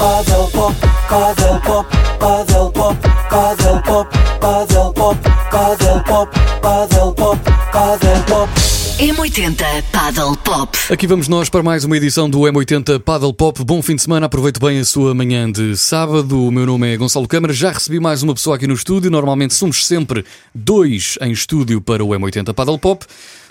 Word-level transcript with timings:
Paddle 0.00 0.50
pop, 0.50 0.74
paddle 1.10 1.60
pop, 1.60 1.86
paddle 2.18 2.72
pop, 2.72 2.96
paddle 3.28 3.82
pop, 3.82 4.08
paddle 4.40 4.92
pop, 4.94 5.18
paddle 5.50 6.02
pop, 6.02 6.30
paddle 6.62 7.12
pop, 7.12 7.38
paddle 7.70 8.24
pop. 8.26 8.48
M80 8.98 9.82
Paddle 9.92 10.36
Pop. 10.38 10.78
Aqui 10.90 11.06
vamos 11.06 11.28
nós 11.28 11.50
para 11.50 11.62
mais 11.62 11.84
uma 11.84 11.98
edição 11.98 12.30
do 12.30 12.40
M80 12.40 12.98
Paddle 13.00 13.34
Pop. 13.34 13.62
Bom 13.62 13.82
fim 13.82 13.94
de 13.94 14.00
semana, 14.00 14.24
aproveite 14.24 14.58
bem 14.58 14.78
a 14.78 14.84
sua 14.86 15.12
manhã 15.12 15.52
de 15.52 15.76
sábado. 15.76 16.46
O 16.46 16.50
meu 16.50 16.64
nome 16.64 16.94
é 16.94 16.96
Gonçalo 16.96 17.28
Câmara. 17.28 17.52
Já 17.52 17.70
recebi 17.70 18.00
mais 18.00 18.22
uma 18.22 18.32
pessoa 18.32 18.56
aqui 18.56 18.66
no 18.66 18.72
estúdio. 18.72 19.10
Normalmente 19.10 19.52
somos 19.52 19.86
sempre 19.86 20.24
dois 20.54 21.18
em 21.20 21.30
estúdio 21.30 21.78
para 21.82 22.02
o 22.02 22.08
M80 22.08 22.54
Paddle 22.54 22.78
Pop. 22.78 23.04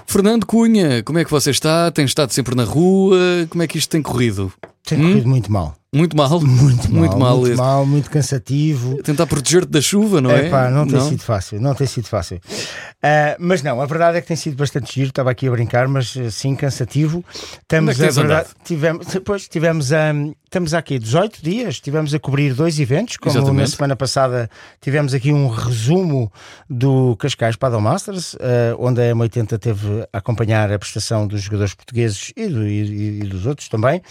Fernando 0.07 0.47
Cunha, 0.47 1.03
como 1.03 1.19
é 1.19 1.23
que 1.23 1.29
você 1.29 1.51
está? 1.51 1.91
Tem 1.91 2.05
estado 2.05 2.33
sempre 2.33 2.55
na 2.55 2.63
rua? 2.63 3.19
Como 3.51 3.61
é 3.61 3.67
que 3.67 3.77
isto 3.77 3.91
tem 3.91 4.01
corrido? 4.01 4.51
Tem 4.83 4.97
corrido 4.97 5.29
muito 5.29 5.51
mal. 5.51 5.78
Muito 5.93 6.15
mal? 6.15 6.29
Muito 6.39 6.91
mal. 6.91 6.99
Muito 6.99 7.17
mal. 7.17 7.37
Muito, 7.39 7.57
mal, 7.57 7.85
muito 7.85 8.11
cansativo. 8.11 9.01
Tentar 9.01 9.25
proteger-te 9.25 9.69
da 9.71 9.81
chuva, 9.81 10.21
não 10.21 10.29
é? 10.29 10.45
Epá, 10.47 10.69
não 10.69 10.85
tem 10.87 10.99
sido 11.01 11.21
fácil, 11.23 11.59
não 11.59 11.73
tem 11.73 11.87
sido 11.87 12.07
fácil. 12.07 12.37
Uh, 12.37 13.35
mas 13.39 13.63
não, 13.63 13.81
a 13.81 13.85
verdade 13.85 14.17
é 14.17 14.21
que 14.21 14.27
tem 14.27 14.37
sido 14.37 14.55
bastante 14.55 14.93
giro, 14.93 15.09
estava 15.09 15.31
aqui 15.31 15.47
a 15.47 15.51
brincar, 15.51 15.87
mas 15.87 16.15
eh, 16.15 16.29
sim, 16.29 16.53
cansativo. 16.53 17.23
Estamos 17.61 17.99
é 17.99 18.07
a 18.07 18.11
verdade, 18.11 18.49
tivemos, 18.63 19.07
depois 19.07 19.47
tivemos 19.47 19.91
a. 19.93 20.11
estamos 20.43 20.73
aqui 20.73 20.99
18 20.99 21.41
dias, 21.41 21.75
estivemos 21.75 22.13
a 22.13 22.19
cobrir 22.19 22.53
dois 22.53 22.77
eventos, 22.79 23.15
como 23.17 23.33
Exatamente. 23.35 23.61
na 23.61 23.67
semana 23.75 23.95
passada 23.95 24.49
tivemos 24.81 25.13
aqui 25.13 25.31
um 25.31 25.47
resumo 25.47 26.31
do 26.69 27.15
Cascais 27.17 27.55
Paddle 27.55 27.81
Masters, 27.81 28.33
uh, 28.33 28.37
onde 28.77 29.01
a 29.01 29.15
M80 29.15 29.57
teve 29.57 29.87
a 30.11 30.17
acompanhar 30.17 30.71
a 30.71 30.77
prestação 30.77 31.25
dos 31.25 31.41
jogadores 31.41 31.73
portugueses 31.73 32.31
e, 32.35 32.47
do- 32.47 32.67
e- 32.67 33.21
e 33.23 33.27
dos 33.27 33.45
outros 33.45 33.69
também. 33.69 34.01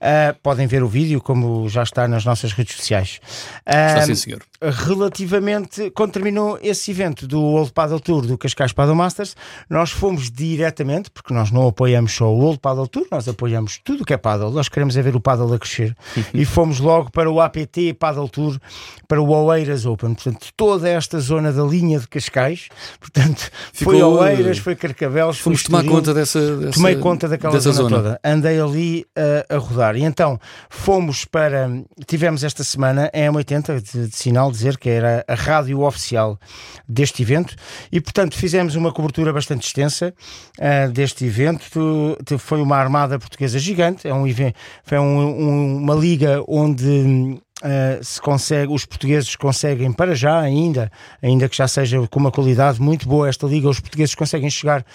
Uh, 0.00 0.36
podem 0.44 0.66
ver 0.68 0.82
o 0.84 0.88
vídeo, 0.88 1.07
como 1.16 1.68
já 1.68 1.82
está 1.82 2.06
nas 2.06 2.24
nossas 2.24 2.52
redes 2.52 2.76
sociais. 2.76 3.20
Está 3.66 4.02
Uh, 4.02 4.06
sim, 4.06 4.14
senhor. 4.14 4.42
relativamente, 4.60 5.90
quando 5.90 6.12
terminou 6.12 6.58
esse 6.62 6.90
evento 6.90 7.26
do 7.26 7.40
World 7.40 7.72
Paddle 7.72 8.00
Tour 8.00 8.26
do 8.26 8.38
Cascais 8.38 8.72
Paddle 8.72 8.94
Masters, 8.94 9.34
nós 9.68 9.90
fomos 9.90 10.30
diretamente, 10.30 11.10
porque 11.10 11.32
nós 11.32 11.50
não 11.50 11.68
apoiamos 11.68 12.12
só 12.12 12.26
o 12.26 12.38
World 12.38 12.60
Paddle 12.60 12.88
Tour, 12.88 13.06
nós 13.10 13.28
apoiamos 13.28 13.80
tudo 13.84 14.02
o 14.02 14.04
que 14.04 14.12
é 14.12 14.16
paddle, 14.16 14.50
nós 14.50 14.68
queremos 14.68 14.96
é 14.96 15.02
ver 15.02 15.16
o 15.16 15.20
paddle 15.20 15.52
a 15.54 15.58
crescer, 15.58 15.96
e 16.34 16.44
fomos 16.44 16.80
logo 16.80 17.10
para 17.10 17.30
o 17.30 17.40
APT 17.40 17.94
Paddle 17.98 18.28
Tour, 18.28 18.58
para 19.06 19.20
o 19.20 19.30
Oeiras 19.30 19.86
Open, 19.86 20.14
portanto, 20.14 20.48
toda 20.56 20.88
esta 20.88 21.18
zona 21.20 21.52
da 21.52 21.62
linha 21.62 21.98
de 21.98 22.08
Cascais, 22.08 22.68
portanto, 23.00 23.50
foi 23.72 23.96
Ficou, 23.96 24.18
Oeiras, 24.18 24.58
foi 24.58 24.76
Carcavelos, 24.76 25.38
Fomos 25.38 25.62
foi 25.62 25.70
tomar 25.70 25.84
conta 25.84 26.14
dessa, 26.14 26.56
dessa 26.56 26.72
Tomei 26.72 26.96
conta 26.96 27.28
daquela 27.28 27.52
dessa 27.52 27.72
zona, 27.72 27.96
toda. 27.96 28.20
Andei 28.24 28.60
ali 28.60 29.06
uh, 29.16 29.54
a 29.54 29.58
rodar. 29.58 29.96
E 29.96 30.02
então 30.02 30.38
fomos 30.68 30.97
para. 31.24 31.68
Tivemos 32.06 32.42
esta 32.44 32.62
semana 32.64 33.10
a 33.12 33.18
M80 33.18 33.80
de, 33.80 34.08
de 34.08 34.16
sinal 34.16 34.50
dizer 34.50 34.76
que 34.78 34.88
era 34.88 35.24
a 35.28 35.34
rádio 35.34 35.80
oficial 35.82 36.38
deste 36.88 37.22
evento 37.22 37.54
e, 37.92 38.00
portanto, 38.00 38.36
fizemos 38.36 38.74
uma 38.74 38.92
cobertura 38.92 39.32
bastante 39.32 39.66
extensa 39.66 40.12
uh, 40.58 40.90
deste 40.92 41.24
evento. 41.24 41.64
Foi 42.38 42.60
uma 42.60 42.76
armada 42.76 43.18
portuguesa 43.18 43.58
gigante. 43.58 44.06
É 44.08 44.14
um 44.14 44.24
foi 44.84 44.98
um- 44.98 45.28
um- 45.28 45.76
uma 45.78 45.94
liga 45.94 46.42
onde. 46.46 47.38
Uh, 47.60 48.04
se 48.04 48.20
consegue, 48.20 48.72
os 48.72 48.84
portugueses 48.86 49.34
conseguem 49.34 49.90
para 49.92 50.14
já 50.14 50.38
ainda, 50.38 50.92
ainda 51.20 51.48
que 51.48 51.56
já 51.56 51.66
seja 51.66 52.06
com 52.06 52.20
uma 52.20 52.30
qualidade 52.30 52.80
muito 52.80 53.08
boa 53.08 53.28
esta 53.28 53.48
liga, 53.48 53.68
os 53.68 53.80
portugueses 53.80 54.14
conseguem 54.14 54.48
chegar 54.48 54.86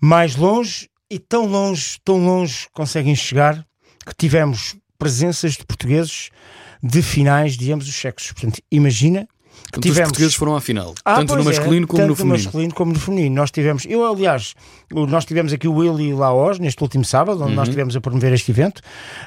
mais 0.00 0.36
longe 0.36 0.88
e 1.10 1.18
tão 1.18 1.46
longe, 1.46 1.98
tão 2.04 2.24
longe 2.24 2.68
conseguem 2.72 3.16
chegar 3.16 3.64
que 4.06 4.14
tivemos 4.16 4.76
presenças 4.98 5.52
de 5.52 5.64
portugueses 5.64 6.30
de 6.82 7.02
finais 7.02 7.56
de 7.56 7.72
ambos 7.72 7.88
os 7.88 7.94
sexos. 7.94 8.32
Portanto, 8.32 8.60
imagina 8.70 9.20
que 9.26 9.72
Portanto, 9.72 9.84
os 9.84 9.90
tivemos. 9.90 10.08
portugueses 10.10 10.34
foram 10.36 10.56
à 10.56 10.60
final. 10.60 10.94
Ah, 11.04 11.16
tanto 11.16 11.34
no 11.34 11.40
é, 11.42 11.44
masculino 11.44 11.86
como 11.86 11.98
tanto 11.98 12.08
no 12.10 12.16
feminino. 12.16 12.44
masculino 12.44 12.74
como 12.74 12.92
no 12.92 12.98
feminino. 12.98 13.34
Nós 13.34 13.50
tivemos, 13.50 13.84
eu 13.86 14.06
aliás, 14.06 14.54
nós 14.92 15.24
tivemos 15.24 15.52
aqui 15.52 15.66
o 15.66 15.74
Willy 15.74 16.12
Laos 16.14 16.58
neste 16.60 16.80
último 16.82 17.04
sábado, 17.04 17.40
onde 17.42 17.50
Uhum. 17.50 17.56
nós 17.56 17.68
tivemos 17.68 17.96
a 17.96 18.00
promover 18.00 18.32
este 18.32 18.50
evento, 18.52 18.80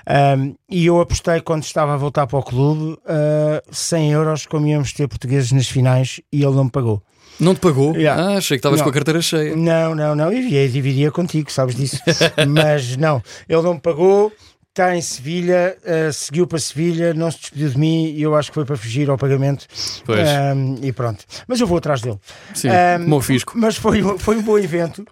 ahm, 0.07 0.53
e 0.69 0.85
eu 0.85 0.99
apostei 1.01 1.41
quando 1.41 1.63
estava 1.63 1.93
a 1.93 1.97
voltar 1.97 2.27
para 2.27 2.39
o 2.39 2.43
clube 2.43 2.97
ah, 3.05 3.61
100 3.71 4.11
euros 4.13 4.45
como 4.45 4.65
íamos 4.67 4.93
ter 4.93 5.07
portugueses 5.07 5.51
nas 5.51 5.67
finais 5.67 6.21
e 6.31 6.37
ele 6.43 6.55
não 6.55 6.63
me 6.65 6.71
pagou. 6.71 7.03
Não 7.39 7.53
te 7.55 7.59
pagou? 7.61 7.95
Yeah. 7.95 8.21
Ah, 8.21 8.37
achei 8.37 8.57
que 8.57 8.59
estavas 8.59 8.81
com 8.81 8.89
a 8.89 8.93
carteira 8.93 9.21
cheia. 9.21 9.55
Não, 9.55 9.95
não, 9.95 10.15
não, 10.15 10.31
e 10.31 10.67
dividia 10.69 11.11
contigo, 11.11 11.51
sabes 11.51 11.75
disso. 11.75 11.97
Mas 12.47 12.95
não, 12.97 13.21
ele 13.49 13.61
não 13.61 13.73
me 13.75 13.79
pagou, 13.79 14.31
está 14.71 14.95
em 14.95 15.01
Sevilha, 15.01 15.77
ah, 15.85 16.11
seguiu 16.11 16.47
para 16.47 16.57
Sevilha, 16.57 17.13
não 17.13 17.29
se 17.29 17.39
despediu 17.39 17.69
de 17.69 17.77
mim 17.77 18.05
e 18.05 18.21
eu 18.21 18.35
acho 18.35 18.49
que 18.49 18.55
foi 18.55 18.65
para 18.65 18.77
fugir 18.77 19.09
ao 19.09 19.17
pagamento. 19.17 19.67
Pois. 20.05 20.27
Ahm, 20.27 20.77
e 20.81 20.91
pronto. 20.91 21.25
Mas 21.47 21.59
eu 21.59 21.67
vou 21.67 21.77
atrás 21.77 22.01
dele. 22.01 22.19
Sim, 22.53 22.69
como 23.03 23.17
o 23.17 23.21
fisco. 23.21 23.53
Mas 23.55 23.75
foi, 23.75 24.01
foi 24.17 24.37
um 24.37 24.41
bom 24.41 24.57
evento. 24.57 25.05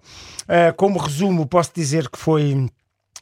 Ah, 0.48 0.72
como 0.72 0.98
resumo, 0.98 1.46
posso 1.46 1.70
dizer 1.74 2.08
que 2.08 2.18
foi. 2.18 2.66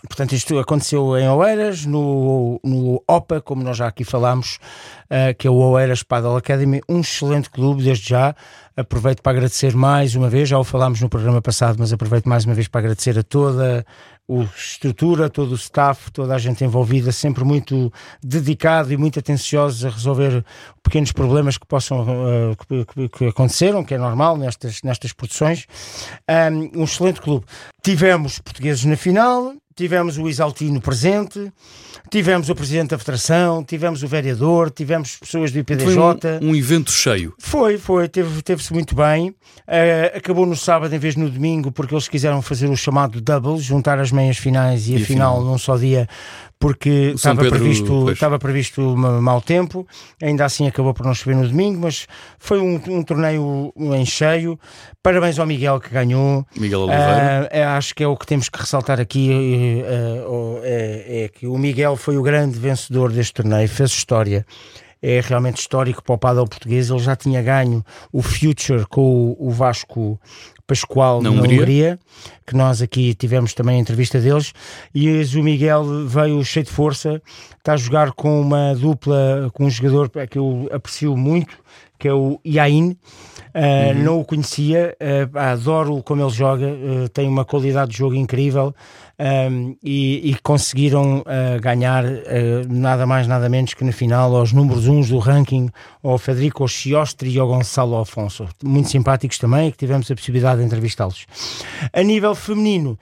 Portanto, 0.07 0.33
isto 0.33 0.57
aconteceu 0.61 1.19
em 1.19 1.29
Oeiras, 1.29 1.85
no, 1.85 2.61
no 2.63 3.03
OPA, 3.09 3.41
como 3.41 3.65
nós 3.65 3.77
já 3.77 3.89
aqui 3.89 4.05
falámos, 4.05 4.61
ah, 5.11 5.35
que 5.35 5.49
é 5.49 5.51
o 5.51 5.57
Oeiras 5.57 6.05
Paddle 6.05 6.37
Academy, 6.37 6.81
um 6.89 7.01
excelente 7.01 7.51
clube, 7.51 7.83
desde 7.83 8.09
já. 8.09 8.35
Aproveito 8.77 9.23
para 9.23 9.33
agradecer 9.33 9.75
mais 9.75 10.15
uma 10.15 10.31
vez, 10.31 10.49
já 10.49 10.57
o 10.57 10.63
falámos 10.63 11.01
no 11.01 11.09
programa 11.09 11.43
passado, 11.43 11.77
mas 11.81 11.93
aproveito 11.93 12.29
mais 12.29 12.45
uma 12.45 12.55
vez 12.55 12.69
para 12.69 12.79
agradecer 12.79 13.19
a 13.19 13.25
toda 13.25 13.85
a 14.31 14.43
estrutura, 14.57 15.31
todo 15.31 15.53
o 15.53 15.55
staff, 15.55 16.11
toda 16.13 16.35
a 16.35 16.39
gente 16.39 16.63
envolvida, 16.65 17.11
sempre 17.13 17.45
muito 17.45 17.91
dedicado 18.23 18.93
e 18.93 18.97
muito 18.97 19.19
atenciosos 19.19 19.85
a 19.85 19.89
resolver 19.91 20.45
pequenos 20.83 21.13
problemas 21.13 21.57
que 21.57 21.67
possam 21.67 22.03
ah, 22.03 22.57
que, 22.67 22.85
que- 22.85 23.09
que 23.09 23.25
aconteceram, 23.27 23.83
que 23.85 23.95
é 23.95 23.99
normal 23.99 24.37
nestas, 24.37 24.83
nestas 24.83 25.13
produções. 25.13 25.67
Um, 26.29 26.81
um 26.81 26.85
excelente 26.85 27.21
clube. 27.21 27.47
Tivemos 27.83 28.39
portugueses 28.39 28.85
na 28.85 28.97
final, 28.97 29.55
tivemos 29.79 30.19
o 30.19 30.29
Isaltino 30.29 30.81
presente, 30.81 31.53
tivemos 32.11 32.49
o 32.51 32.55
presidente 32.57 32.91
da 32.91 32.99
federação, 32.99 33.63
tivemos 33.63 34.03
o 34.03 34.09
vereador, 34.09 34.71
tivemos 34.73 35.15
pessoas 35.17 35.53
do 35.53 35.55
Foi 35.55 35.61
IPDJ. 35.61 35.99
um, 36.43 36.49
um 36.51 36.57
evento 36.57 36.91
cheio. 36.91 37.33
Foi, 37.39 37.79
foi, 37.79 38.09
teve- 38.09 38.43
teve-se 38.43 38.73
muito 38.75 38.97
bem. 38.97 39.33
Eh, 39.69 40.15
acabou 40.17 40.45
no 40.47 40.57
sábado 40.57 40.93
em 40.93 40.99
vez 40.99 41.15
no 41.15 41.31
domingo, 41.31 41.71
porque 41.71 41.95
eles 41.95 42.09
quiseram 42.09 42.43
fazer 42.43 42.67
o 42.69 42.77
chamado 42.77 43.21
double, 43.21 43.61
juntar 43.61 44.01
as 44.01 44.11
meias 44.11 44.37
finais 44.37 44.89
e, 44.89 44.95
E 44.95 44.97
a 44.97 45.07
final 45.07 45.37
final. 45.37 45.45
num 45.45 45.59
só 45.59 45.77
dia, 45.77 46.09
porque 46.61 47.13
estava 47.15 47.41
Pedro, 47.43 47.59
previsto, 47.59 47.87
pois. 47.87 48.13
estava 48.15 48.39
previsto 48.39 48.81
mau 48.97 49.41
tempo. 49.41 49.87
Ainda 50.21 50.45
assim 50.45 50.67
acabou 50.67 50.93
por 50.93 51.07
não 51.07 51.15
chover 51.15 51.37
no 51.37 51.47
domingo, 51.47 51.81
mas 51.83 52.07
foi 52.39 52.59
um, 52.61 52.81
um 52.89 53.03
torneio 53.03 53.73
em 53.77 54.05
cheio. 54.05 54.59
Parabéns 55.03 55.39
ao 55.39 55.47
Miguel 55.47 55.79
que 55.81 55.91
ganhou. 55.91 56.45
Miguel 56.57 56.81
Oliveira. 56.81 57.49
É, 57.53 57.65
acho 57.65 57.95
que 57.95 58.03
é 58.03 58.09
o 58.09 58.17
que 58.17 58.27
temos 58.27 58.49
que 58.49 58.59
ressaltar 58.59 59.01
aqui 59.01 59.83
eh, 59.87 60.25
o- 60.27 60.61
é, 60.65 61.25
é 61.25 61.29
que 61.29 61.47
o 61.47 61.57
Miguel 61.57 61.97
foi 61.97 62.17
o 62.17 62.23
grande 62.23 62.59
vencedor 62.59 63.13
deste 63.13 63.35
torneio, 63.35 63.69
fez 63.69 63.91
história. 63.91 64.45
É 65.01 65.21
realmente 65.21 65.59
histórico 65.59 66.03
para 66.03 66.15
o 66.15 66.19
paddle 66.19 66.49
português. 66.49 66.91
Ele 66.91 66.99
já 66.99 67.15
tinha 67.15 67.43
ganho 67.43 67.85
o 68.13 68.23
Future 68.23 68.87
com 68.89 69.37
o, 69.39 69.51
Vasco 69.51 70.21
Pascoal 70.67 71.23
Na 71.23 71.31
na, 71.31 71.37
Hungria. 71.37 71.61
Hungria. 71.61 71.99
que 72.47 72.55
nós 72.55 72.83
aqui 72.83 73.15
tivemos 73.15 73.55
também 73.55 73.77
a 73.77 73.79
entrevista 73.79 74.21
deles. 74.21 74.53
E 74.95 75.23
o 75.37 75.43
Miguel 75.43 76.07
veio 76.07 76.45
cheio 76.45 76.65
de 76.65 76.73
força, 76.73 77.23
está 77.57 77.75
a 77.75 77.77
jogar 77.77 78.13
com 78.13 78.41
uma 78.41 78.75
dupla, 78.75 79.51
com 79.55 79.67
um 79.67 79.71
jogador 79.71 80.11
que 80.29 80.39
eu 80.39 80.69
aprecio 80.73 81.17
muito, 81.17 81.57
que 81.99 82.09
é 82.09 82.13
o 82.13 82.41
Yain. 82.45 82.97
Uh, 83.59 84.05
Não 84.05 84.21
o 84.21 84.25
conhecia, 84.25 84.97
uh, 85.03 85.37
adoro 85.37 86.01
como 86.05 86.23
ele 86.23 86.31
joga, 86.31 86.67
uh, 86.67 87.09
tem 87.09 87.27
uma 87.27 87.45
qualidade 87.45 87.91
de 87.91 87.99
jogo 87.99 88.15
incrível 88.15 88.73
um, 89.19 89.75
e, 89.83 90.31
e 90.31 90.37
conseguiram 90.45 91.25
ganhar 91.61 92.05
nada 92.69 93.05
mais, 93.05 93.27
nada 93.27 93.49
menos 93.49 93.75
que 93.75 93.83
na 93.83 93.91
final 93.91 94.37
aos 94.37 94.53
números 94.53 94.87
uns 94.87 95.09
do 95.09 95.19
ranking, 95.19 95.71
ao 96.05 96.17
Federico 96.19 96.69
Chiostri 96.69 97.31
e 97.31 97.39
ao 97.39 97.49
Gonçalo 97.49 97.99
Afonso. 97.99 98.47
Muito 98.63 98.89
simpáticos 98.89 99.39
também, 99.39 99.73
que 99.73 99.77
tivemos 99.77 100.09
a 100.09 100.15
possibilidade 100.15 100.61
de 100.61 100.67
entrevistá-los. 100.67 101.27
A 101.93 102.03
nível 102.03 102.37
feminino, 102.37 102.97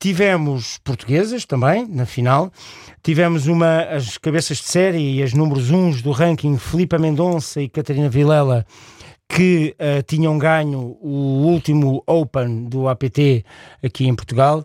tivemos 0.00 0.78
portuguesas 0.82 1.44
também 1.44 1.86
na 1.86 2.04
final. 2.04 2.50
Tivemos 3.00 3.46
uma, 3.46 3.82
as 3.82 4.18
cabeças 4.18 4.56
de 4.56 4.64
série 4.64 5.18
e 5.18 5.22
as 5.22 5.32
números 5.34 5.70
uns 5.70 6.02
do 6.02 6.10
ranking, 6.10 6.58
Filipa 6.58 6.98
Mendonça 6.98 7.60
e 7.62 7.68
Catarina 7.68 8.08
Vilela, 8.08 8.66
que 9.30 9.74
uh, 9.78 10.02
tinham 10.02 10.36
ganho 10.36 10.98
o 11.00 11.44
último 11.46 12.02
Open 12.06 12.64
do 12.64 12.88
APT 12.88 13.44
aqui 13.82 14.06
em 14.06 14.14
Portugal. 14.14 14.64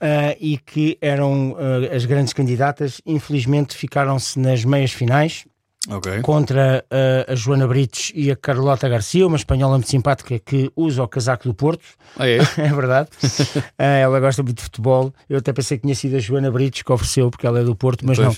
Uh, 0.00 0.30
e 0.38 0.56
que 0.58 0.96
eram 1.00 1.52
uh, 1.52 1.92
as 1.92 2.04
grandes 2.04 2.32
candidatas, 2.32 3.00
infelizmente 3.04 3.76
ficaram-se 3.76 4.38
nas 4.38 4.64
meias 4.64 4.92
finais. 4.92 5.44
Ok. 5.90 6.20
contra 6.20 6.84
uh, 6.92 7.32
a 7.32 7.34
Joana 7.34 7.66
Brites 7.66 8.12
e 8.14 8.30
a 8.30 8.36
Carlota 8.36 8.86
Garcia, 8.88 9.26
uma 9.26 9.36
espanhola 9.38 9.74
muito 9.74 9.88
simpática 9.88 10.38
que 10.38 10.70
usa 10.76 11.02
o 11.02 11.08
casaco 11.08 11.44
do 11.44 11.54
Porto. 11.54 11.84
Ah, 12.18 12.28
é? 12.28 12.36
é 12.58 12.68
verdade. 12.74 13.08
Ela 13.78 14.20
gosta 14.20 14.42
muito 14.42 14.58
de 14.58 14.64
futebol. 14.64 15.14
Eu 15.30 15.38
até 15.38 15.52
pensei 15.52 15.78
que 15.78 15.82
tinha 15.82 15.94
sido 15.94 16.16
a 16.16 16.18
Joana 16.18 16.50
Brites 16.50 16.82
que 16.82 16.92
ofereceu, 16.92 17.30
porque 17.30 17.46
ela 17.46 17.60
é 17.60 17.64
do 17.64 17.74
Porto, 17.74 18.04
mas 18.04 18.18
Pois. 18.18 18.28
não. 18.28 18.36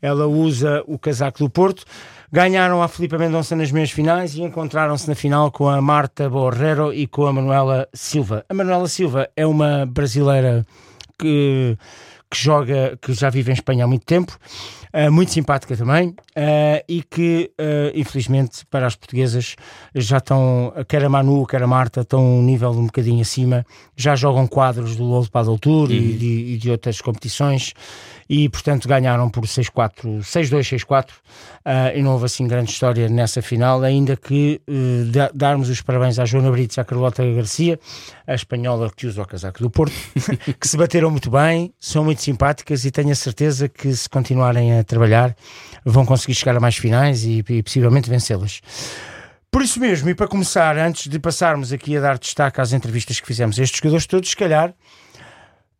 Ela 0.00 0.26
usa 0.26 0.84
o 0.86 0.98
casaco 0.98 1.40
do 1.40 1.50
Porto. 1.50 1.84
Ganharam 2.34 2.82
a 2.82 2.88
Filipa 2.88 3.18
Mendonça 3.18 3.54
nas 3.54 3.70
meias 3.70 3.90
finais 3.90 4.34
e 4.34 4.40
encontraram-se 4.40 5.06
na 5.06 5.14
final 5.14 5.52
com 5.52 5.68
a 5.68 5.82
Marta 5.82 6.30
Borrero 6.30 6.90
e 6.90 7.06
com 7.06 7.26
a 7.26 7.32
Manuela 7.32 7.86
Silva. 7.92 8.42
A 8.48 8.54
Manuela 8.54 8.88
Silva 8.88 9.28
é 9.36 9.46
uma 9.46 9.84
brasileira 9.84 10.64
que, 11.18 11.76
que 12.32 12.42
joga, 12.42 12.98
que 13.02 13.12
já 13.12 13.28
vive 13.28 13.50
em 13.50 13.54
Espanha 13.54 13.84
há 13.84 13.86
muito 13.86 14.06
tempo, 14.06 14.38
eh, 14.90 15.10
muito 15.10 15.30
simpática 15.32 15.76
também, 15.76 16.14
eh, 16.34 16.82
e 16.88 17.02
que, 17.02 17.50
eh, 17.58 17.92
infelizmente, 17.94 18.64
para 18.70 18.86
as 18.86 18.96
portuguesas 18.96 19.54
já 19.94 20.16
estão, 20.16 20.72
quer 20.88 21.04
a 21.04 21.10
Manu, 21.10 21.46
quer 21.46 21.62
a 21.62 21.66
Marta, 21.66 22.00
estão 22.00 22.24
um 22.38 22.42
nível 22.42 22.70
um 22.70 22.86
bocadinho 22.86 23.20
acima, 23.20 23.66
já 23.94 24.16
jogam 24.16 24.46
quadros 24.46 24.96
do 24.96 25.04
World 25.04 25.30
Padel 25.30 25.58
Tour 25.58 25.90
e, 25.90 26.14
de, 26.14 26.26
e 26.54 26.56
de 26.56 26.70
outras 26.70 27.02
competições, 27.02 27.74
e 28.30 28.48
portanto 28.48 28.88
ganharam 28.88 29.28
por 29.28 29.44
6-4, 29.44 30.20
6-2, 30.22 30.66
6-4, 30.86 31.10
eh, 31.66 31.98
e 31.98 32.02
não 32.02 32.12
houve 32.12 32.24
assim 32.24 32.46
grande 32.48 32.70
história 32.70 33.10
nessa 33.10 33.42
final, 33.42 33.82
ainda 33.82 34.16
que 34.16 34.62
da- 35.10 35.30
darmos 35.34 35.68
os 35.68 35.82
parabéns 35.82 36.18
à 36.18 36.24
Joana 36.24 36.50
Brites 36.50 36.78
e 36.78 36.80
à 36.80 36.84
Carlota 36.84 37.22
Garcia, 37.34 37.78
a 38.26 38.34
espanhola 38.34 38.90
que 38.96 39.06
usa 39.06 39.20
o 39.20 39.26
casaco 39.26 39.58
do 39.60 39.68
Porto, 39.68 39.92
que 40.58 40.66
se 40.66 40.78
bateram 40.78 41.10
muito 41.10 41.30
bem, 41.30 41.74
são 41.78 42.02
muito 42.04 42.21
simpáticas 42.22 42.84
e 42.84 42.90
tenho 42.90 43.10
a 43.10 43.14
certeza 43.14 43.68
que 43.68 43.94
se 43.94 44.08
continuarem 44.08 44.78
a 44.78 44.84
trabalhar 44.84 45.34
vão 45.84 46.06
conseguir 46.06 46.34
chegar 46.34 46.56
a 46.56 46.60
mais 46.60 46.76
finais 46.76 47.24
e, 47.24 47.44
e 47.48 47.62
possivelmente 47.62 48.08
vencê-las. 48.08 48.60
Por 49.50 49.60
isso 49.62 49.78
mesmo, 49.78 50.08
e 50.08 50.14
para 50.14 50.26
começar, 50.28 50.78
antes 50.78 51.08
de 51.10 51.18
passarmos 51.18 51.72
aqui 51.72 51.96
a 51.96 52.00
dar 52.00 52.18
destaque 52.18 52.60
às 52.60 52.72
entrevistas 52.72 53.20
que 53.20 53.26
fizemos 53.26 53.58
a 53.58 53.62
estes 53.62 53.78
jogadores 53.78 54.06
todos, 54.06 54.30
se 54.30 54.36
calhar 54.36 54.72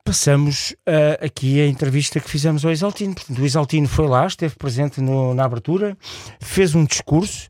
passamos 0.04 0.74
ah, 0.86 1.24
aqui 1.24 1.60
a 1.60 1.66
entrevista 1.66 2.20
que 2.20 2.28
fizemos 2.28 2.64
ao 2.64 2.70
Exaltino. 2.70 3.14
O 3.38 3.44
Exaltino 3.44 3.88
foi 3.88 4.08
lá, 4.08 4.26
esteve 4.26 4.54
presente 4.56 5.00
no- 5.00 5.32
na 5.34 5.44
abertura, 5.44 5.96
fez 6.40 6.74
um 6.74 6.84
discurso. 6.84 7.48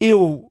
Eu 0.00 0.50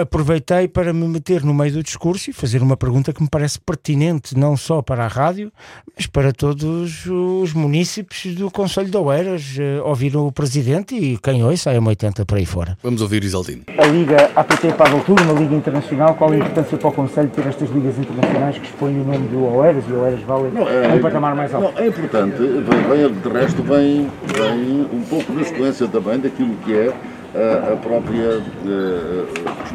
aproveitei 0.00 0.68
para 0.68 0.92
me 0.92 1.08
meter 1.08 1.42
no 1.42 1.54
meio 1.54 1.72
do 1.72 1.82
discurso 1.82 2.30
e 2.30 2.32
fazer 2.32 2.62
uma 2.62 2.76
pergunta 2.76 3.12
que 3.12 3.22
me 3.22 3.28
parece 3.28 3.58
pertinente 3.58 4.36
não 4.36 4.56
só 4.56 4.82
para 4.82 5.04
a 5.04 5.08
rádio, 5.08 5.50
mas 5.96 6.06
para 6.06 6.32
todos 6.32 7.06
os 7.06 7.52
munícipes 7.54 8.34
do 8.34 8.50
Conselho 8.50 8.90
de 8.90 8.96
Oeiras. 8.96 9.56
eh, 9.58 9.80
ouvir 9.82 10.16
o 10.16 10.30
Presidente 10.30 10.94
e 10.94 11.16
quem 11.18 11.42
ouça 11.42 11.70
a 11.70 11.74
M80 11.74 12.24
por 12.26 12.36
aí 12.36 12.44
fora. 12.44 12.76
Vamos 12.82 13.00
ouvir 13.00 13.24
Isaltino. 13.24 13.62
A 13.78 13.86
Liga 13.86 14.30
APT 14.36 14.72
Paddle 14.72 15.00
Tour, 15.00 15.20
uma 15.22 15.32
liga 15.32 15.54
internacional, 15.54 16.14
qual 16.14 16.30
a 16.30 16.36
importância 16.36 16.76
para 16.76 16.88
o 16.88 16.92
Conselho 16.92 17.30
ter 17.30 17.46
estas 17.46 17.70
ligas 17.70 17.98
internacionais 17.98 18.58
que 18.58 18.66
expõem 18.66 19.00
o 19.00 19.04
nome 19.04 19.28
do 19.28 19.44
Oeiras 19.44 19.84
e 19.88 19.92
o 19.92 20.00
Oeiras 20.00 20.22
Valley 20.22 20.52
a 20.56 20.94
um 20.94 21.00
patamar 21.00 21.34
mais 21.34 21.54
alto? 21.54 21.72
Não, 21.72 21.78
é 21.78 21.86
importante, 21.86 22.36
vem, 22.36 22.62
vem, 22.62 23.12
de 23.12 23.28
resto 23.28 23.62
vem, 23.62 24.10
vem 24.26 24.86
um 24.92 25.02
pouco 25.08 25.32
na 25.32 25.44
sequência 25.44 25.88
também 25.88 26.18
daquilo 26.18 26.54
que 26.64 26.74
é 26.74 26.92
a, 27.34 27.72
a 27.72 27.76
própria 27.76 28.42
eh, 28.66 29.24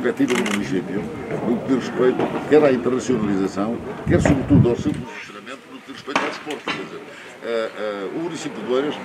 perspectiva 0.02 0.34
do 0.34 0.52
município, 0.58 1.04
no 1.48 1.58
que 1.58 1.68
diz 1.76 1.88
respeito 1.88 2.18
quer 2.50 2.64
à 2.64 2.72
internacionalização, 2.72 3.78
quer 4.08 4.22
sobretudo 4.22 4.70
ao 4.70 4.76
seu 4.76 4.92
posicionamento 4.92 5.60
no 5.72 5.80
que 5.80 5.92
diz 5.92 5.96
respeito 6.02 6.20
ao 6.22 6.28
desporto. 6.30 6.64
Quer 6.66 6.84
dizer, 6.84 7.02
eh, 7.44 7.70
eh, 7.78 8.08
o 8.16 8.20
município 8.20 8.62
de 8.64 8.74
Oeiras 8.74 8.96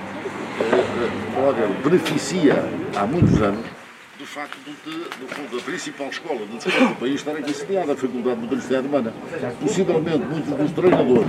olha, 1.37 1.67
beneficia 1.85 2.55
há 2.97 3.07
muitos 3.07 3.41
anos 3.43 3.65
do 4.19 4.25
facto 4.25 4.57
de, 4.65 4.91
no 4.91 5.29
fundo, 5.29 5.59
a 5.59 5.63
principal 5.63 6.09
escola 6.09 6.39
do 6.41 6.55
desporto 6.57 6.89
do 6.95 6.95
país 7.01 7.15
estar 7.17 7.33
aqui 7.33 7.53
sediada, 7.53 7.93
a 7.93 7.97
Faculdade 7.97 8.41
de 8.41 8.47
Universidade 8.47 8.87
Humana. 8.87 9.13
Possivelmente, 9.61 10.19
muitos 10.27 10.55
dos 10.57 10.73
treinadores, 10.73 11.29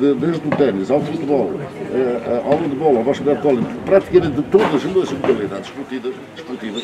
de- 0.00 0.14
desde 0.14 0.48
o 0.48 0.50
ténis 0.56 0.90
ao 0.90 1.00
futebol, 1.02 1.52
eh, 1.60 2.42
ao 2.46 2.56
handebol, 2.58 2.96
ao 2.96 3.04
basquetebol, 3.04 3.58
praticamente 3.84 4.36
de 4.36 4.42
todas 4.44 4.74
as 4.74 4.84
modalidades 4.84 5.66
esportivas, 5.68 6.14
esportivas, 6.34 6.82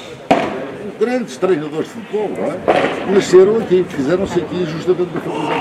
grandes 0.99 1.37
treinadores 1.37 1.87
de 1.87 1.93
futebol, 1.95 2.31
não 2.37 2.45
é? 2.45 3.13
Nasceram 3.15 3.57
aqui, 3.59 3.85
fizeram-se 3.89 4.41
aqui 4.41 4.67
justamente 4.67 5.09
na 5.15 5.21
Faculdade 5.21 5.61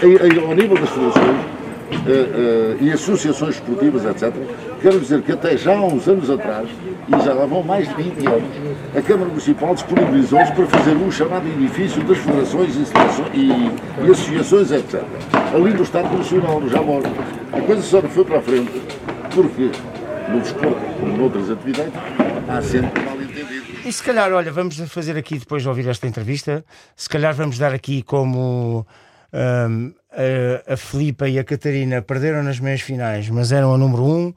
de 0.00 0.36
em- 0.36 0.44
Ao 0.46 0.54
nível 0.54 0.76
das 0.76 0.88
federações, 0.90 1.36
eh, 1.92 2.10
eh, 2.10 2.76
e 2.80 2.90
associações 2.92 3.54
esportivas, 3.56 4.04
etc. 4.04 4.32
Quero 4.80 4.98
dizer 4.98 5.22
que 5.22 5.30
até 5.32 5.56
já 5.56 5.76
há 5.76 5.82
uns 5.84 6.08
anos 6.08 6.28
atrás, 6.28 6.68
e 7.08 7.24
já 7.24 7.32
lá 7.34 7.46
vão 7.46 7.62
mais 7.62 7.86
de 7.88 7.94
20 8.02 8.26
anos, 8.26 8.42
a 8.96 9.00
Câmara 9.02 9.28
Municipal 9.28 9.74
disponibilizou-se 9.74 10.50
para 10.52 10.66
fazer 10.66 10.96
um 10.96 11.10
chamado 11.10 11.46
edifício 11.46 12.02
das 12.02 12.18
federações 12.18 12.74
e, 12.74 13.38
e- 13.38 13.70
e 14.06 14.10
associações, 14.10 14.72
etc. 14.72 15.02
Ali 15.54 15.72
no 15.74 15.82
Estado 15.82 16.16
Nacional, 16.16 16.60
no 16.60 16.68
Jamor. 16.68 17.02
A 17.52 17.60
coisa 17.60 17.82
só 17.82 18.00
não 18.02 18.08
foi 18.08 18.24
para 18.24 18.38
a 18.38 18.42
frente, 18.42 18.72
porque 19.34 19.70
no 20.30 20.40
desporto, 20.40 20.80
como 20.98 21.16
noutras 21.16 21.50
atividades, 21.50 21.92
há 22.48 22.60
sempre 22.62 23.00
entendido. 23.02 23.21
E 23.84 23.92
se 23.92 24.00
calhar, 24.00 24.32
olha, 24.32 24.52
vamos 24.52 24.78
fazer 24.88 25.16
aqui, 25.16 25.36
depois 25.38 25.62
de 25.62 25.68
ouvir 25.68 25.88
esta 25.88 26.06
entrevista, 26.06 26.64
se 26.94 27.08
calhar 27.08 27.34
vamos 27.34 27.58
dar 27.58 27.74
aqui 27.74 28.00
como 28.04 28.86
hum, 29.32 29.92
a, 30.12 30.74
a 30.74 30.76
Filipa 30.76 31.28
e 31.28 31.36
a 31.36 31.42
Catarina 31.42 32.00
perderam 32.00 32.44
nas 32.44 32.60
meias 32.60 32.80
finais, 32.80 33.28
mas 33.28 33.50
eram 33.50 33.74
a 33.74 33.78
número 33.78 34.04
um. 34.04 34.32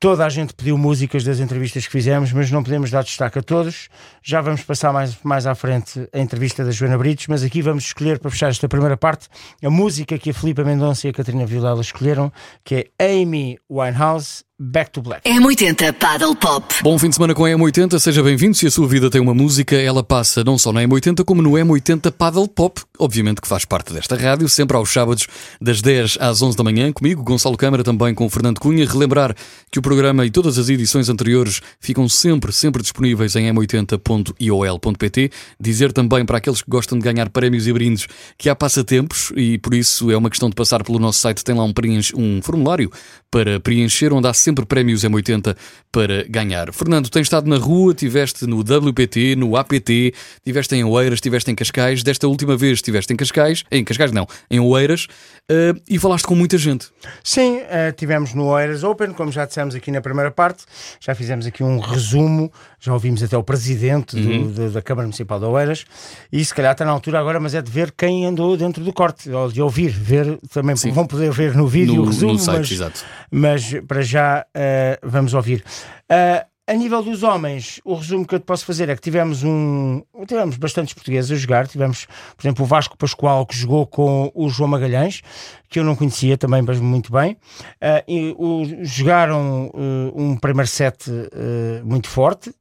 Toda 0.00 0.24
a 0.24 0.28
gente 0.30 0.54
pediu 0.54 0.78
músicas 0.78 1.24
das 1.24 1.40
entrevistas 1.40 1.84
que 1.84 1.92
fizemos, 1.92 2.32
mas 2.32 2.50
não 2.50 2.62
podemos 2.62 2.90
dar 2.90 3.02
destaque 3.02 3.38
a 3.38 3.42
todos. 3.42 3.88
Já 4.22 4.40
vamos 4.40 4.62
passar 4.62 4.92
mais, 4.94 5.18
mais 5.22 5.46
à 5.46 5.54
frente 5.54 6.08
a 6.10 6.18
entrevista 6.18 6.64
da 6.64 6.70
Joana 6.70 6.96
Brites, 6.96 7.26
mas 7.28 7.42
aqui 7.42 7.60
vamos 7.60 7.84
escolher, 7.84 8.18
para 8.18 8.30
fechar 8.30 8.48
esta 8.48 8.66
primeira 8.66 8.96
parte, 8.96 9.28
a 9.62 9.68
música 9.68 10.18
que 10.18 10.30
a 10.30 10.34
Filipa 10.34 10.64
Mendonça 10.64 11.06
e 11.06 11.10
a 11.10 11.12
Catarina 11.12 11.44
Vilela 11.44 11.82
escolheram, 11.82 12.32
que 12.64 12.90
é 12.98 13.22
Amy 13.22 13.58
Winehouse, 13.70 14.45
Back 14.58 14.90
to 14.92 15.02
Black. 15.02 15.20
M80 15.28 15.92
Paddle 15.92 16.34
Pop. 16.34 16.74
Bom 16.82 16.98
fim 16.98 17.10
de 17.10 17.16
semana 17.16 17.34
com 17.34 17.44
a 17.44 17.50
M80, 17.50 17.98
seja 17.98 18.22
bem-vindo. 18.22 18.56
Se 18.56 18.66
a 18.66 18.70
sua 18.70 18.88
vida 18.88 19.10
tem 19.10 19.20
uma 19.20 19.34
música, 19.34 19.76
ela 19.76 20.02
passa 20.02 20.42
não 20.42 20.56
só 20.56 20.72
na 20.72 20.82
M80, 20.82 21.26
como 21.26 21.42
no 21.42 21.50
M80 21.50 22.10
Paddle 22.10 22.48
Pop, 22.48 22.80
obviamente 22.98 23.42
que 23.42 23.46
faz 23.46 23.66
parte 23.66 23.92
desta 23.92 24.16
rádio, 24.16 24.48
sempre 24.48 24.74
aos 24.74 24.90
sábados, 24.90 25.26
das 25.60 25.82
10 25.82 26.16
às 26.18 26.40
11 26.40 26.56
da 26.56 26.64
manhã, 26.64 26.90
comigo, 26.90 27.22
Gonçalo 27.22 27.54
Câmara, 27.54 27.84
também 27.84 28.14
com 28.14 28.24
o 28.24 28.30
Fernando 28.30 28.58
Cunha. 28.58 28.88
Relembrar 28.88 29.36
que 29.70 29.78
o 29.78 29.82
programa 29.82 30.24
e 30.24 30.30
todas 30.30 30.56
as 30.56 30.70
edições 30.70 31.10
anteriores 31.10 31.60
ficam 31.78 32.08
sempre, 32.08 32.50
sempre 32.50 32.80
disponíveis 32.80 33.36
em 33.36 33.52
m80.iol.pt. 33.52 35.32
Dizer 35.60 35.92
também 35.92 36.24
para 36.24 36.38
aqueles 36.38 36.62
que 36.62 36.70
gostam 36.70 36.96
de 36.98 37.04
ganhar 37.04 37.28
prémios 37.28 37.66
e 37.66 37.72
brindes 37.74 38.06
que 38.38 38.48
há 38.48 38.56
passatempos 38.56 39.34
e 39.36 39.58
por 39.58 39.74
isso 39.74 40.10
é 40.10 40.16
uma 40.16 40.30
questão 40.30 40.48
de 40.48 40.54
passar 40.54 40.82
pelo 40.82 40.98
nosso 40.98 41.18
site, 41.18 41.44
tem 41.44 41.54
lá 41.54 41.62
um, 41.62 41.74
um 42.16 42.40
formulário 42.40 42.90
para 43.30 43.60
preencher, 43.60 44.14
onde 44.14 44.26
há 44.26 44.32
sempre 44.46 44.64
prémios 44.64 45.02
M80 45.04 45.56
para 45.90 46.24
ganhar. 46.28 46.72
Fernando, 46.72 47.08
tens 47.10 47.22
estado 47.22 47.48
na 47.50 47.56
rua, 47.56 47.92
estiveste 47.92 48.46
no 48.46 48.60
WPT, 48.60 49.34
no 49.36 49.56
APT, 49.56 50.14
estiveste 50.38 50.74
em 50.76 50.84
Oeiras, 50.84 51.16
estiveste 51.16 51.50
em 51.50 51.54
Cascais, 51.54 52.02
desta 52.04 52.28
última 52.28 52.56
vez 52.56 52.74
estiveste 52.74 53.12
em 53.12 53.16
Cascais, 53.16 53.64
em 53.70 53.82
Cascais 53.82 54.12
não, 54.12 54.26
em 54.50 54.60
Oeiras, 54.60 55.08
eh, 55.50 55.74
e 55.88 55.98
falaste 55.98 56.24
com 56.26 56.34
muita 56.36 56.56
gente. 56.56 56.86
Sim, 57.24 57.60
eh, 57.68 57.90
tivemos 57.92 58.34
no 58.34 58.44
Oeiras 58.46 58.84
Open, 58.84 59.12
como 59.12 59.32
já 59.32 59.44
dissemos 59.46 59.74
aqui 59.74 59.90
na 59.90 60.00
primeira 60.00 60.30
parte, 60.30 60.64
já 61.00 61.14
fizemos 61.14 61.44
aqui 61.46 61.64
um 61.64 61.78
resumo, 61.80 62.52
já 62.78 62.92
ouvimos 62.92 63.22
até 63.22 63.36
o 63.36 63.42
presidente 63.42 64.14
do- 64.16 64.28
Uhum. 64.30 64.70
da 64.70 64.80
Câmara 64.82 65.06
Municipal 65.06 65.38
de 65.40 65.46
Oeiras, 65.46 65.84
e 66.32 66.44
se 66.44 66.54
calhar 66.54 66.70
está 66.72 66.84
na 66.84 66.90
altura 66.92 67.18
agora, 67.18 67.40
mas 67.40 67.54
é 67.54 67.60
de 67.62 67.70
ver 67.70 67.92
quem 67.96 68.26
andou 68.26 68.56
dentro 68.56 68.84
do 68.84 68.92
corte, 68.92 69.28
ou 69.30 69.50
de 69.50 69.60
ouvir, 69.60 69.88
ver, 69.90 70.38
também 70.52 70.76
Sim. 70.76 70.90
vão 70.92 71.04
poder 71.06 71.32
ver 71.32 71.54
no 71.56 71.66
vídeo 71.66 71.96
No- 71.96 72.02
o 72.02 72.06
resumo, 72.06 72.32
no 72.34 72.38
site, 72.38 72.58
mas, 72.58 72.70
exato. 72.72 73.04
mas 73.30 73.74
para 73.88 74.02
já 74.02 74.35
eh, 74.54 74.98
vamos 75.02 75.32
ouvir. 75.34 75.64
Eh, 76.08 76.44
a 76.68 76.74
nível 76.74 77.00
dos 77.00 77.22
homens, 77.22 77.80
o 77.84 77.94
resumo 77.94 78.26
que 78.26 78.34
eu 78.34 78.40
te 78.40 78.44
posso 78.44 78.64
fazer 78.66 78.88
é 78.88 78.96
que 78.96 79.00
tivemos 79.00 79.44
um. 79.44 80.02
Tivemos 80.26 80.56
bastantes 80.56 80.94
portugueses 80.94 81.30
a 81.30 81.36
jogar. 81.36 81.68
Tivemos, 81.68 82.06
por 82.36 82.42
exemplo, 82.44 82.64
o 82.64 82.66
Vasco 82.66 82.98
Pascoal 82.98 83.46
que 83.46 83.56
jogou 83.56 83.86
com 83.86 84.32
o 84.34 84.48
João 84.48 84.68
Magalhães, 84.70 85.22
que 85.68 85.78
eu 85.78 85.84
não 85.84 85.94
conhecia 85.94 86.36
também 86.36 86.62
mas 86.62 86.80
muito 86.80 87.12
bem. 87.12 87.36
Ah, 87.80 88.02
e 88.08 88.34
o- 88.36 88.64
jogaram 88.82 89.70
eh, 89.74 90.12
um 90.16 90.36
primeiro 90.36 90.66
set 90.68 91.08
eh, 91.08 91.82
muito 91.84 92.08
forte. 92.08 92.52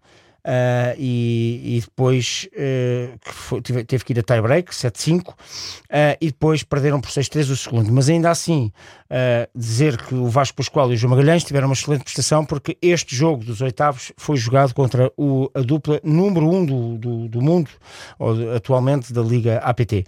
Uh, 0.46 0.94
e, 1.00 1.78
e, 1.78 1.82
depois 1.82 2.48
uh, 2.54 3.18
que 3.18 3.34
foi, 3.34 3.62
teve, 3.62 3.84
teve, 3.84 4.06
que 4.06 4.14
ir 4.14 4.20
a 4.20 4.22
tie-break, 4.24 4.72
7-5, 4.72 5.30
uh, 5.30 5.34
e 6.22 6.28
depois 6.28 6.62
perderam 6.62 7.02
por 7.02 7.10
6-3 7.10 7.50
o 7.50 7.56
segundo. 7.56 7.92
Mas 7.92 8.10
ainda 8.10 8.30
assim, 8.30 8.72
dizer 9.56 9.98
que 9.98 10.14
o 10.14 10.28
Vasco 10.28 10.58
Pascoal 10.58 10.92
e 10.92 10.94
o 10.94 10.98
João 10.98 11.12
Magalhães 11.12 11.44
tiveram 11.44 11.68
uma 11.68 11.74
excelente 11.74 12.04
prestação, 12.04 12.46
porque 12.46 12.78
este 12.80 13.16
jogo 13.16 13.44
dos 13.44 13.62
oitavos 13.62 14.12
foi 14.18 14.38
jogado 14.38 14.74
contra 14.74 15.12
o, 15.18 15.50
a 15.54 15.62
dupla 15.62 16.00
número 16.04 16.48
1 16.48 16.56
um 16.56 16.66
do, 16.66 16.98
do, 16.98 17.28
do, 17.30 17.42
mundo, 17.42 17.70
ou 18.20 18.56
atualmente 18.56 19.14
da 19.14 19.22
Liga 19.22 19.58
APT. 19.60 20.06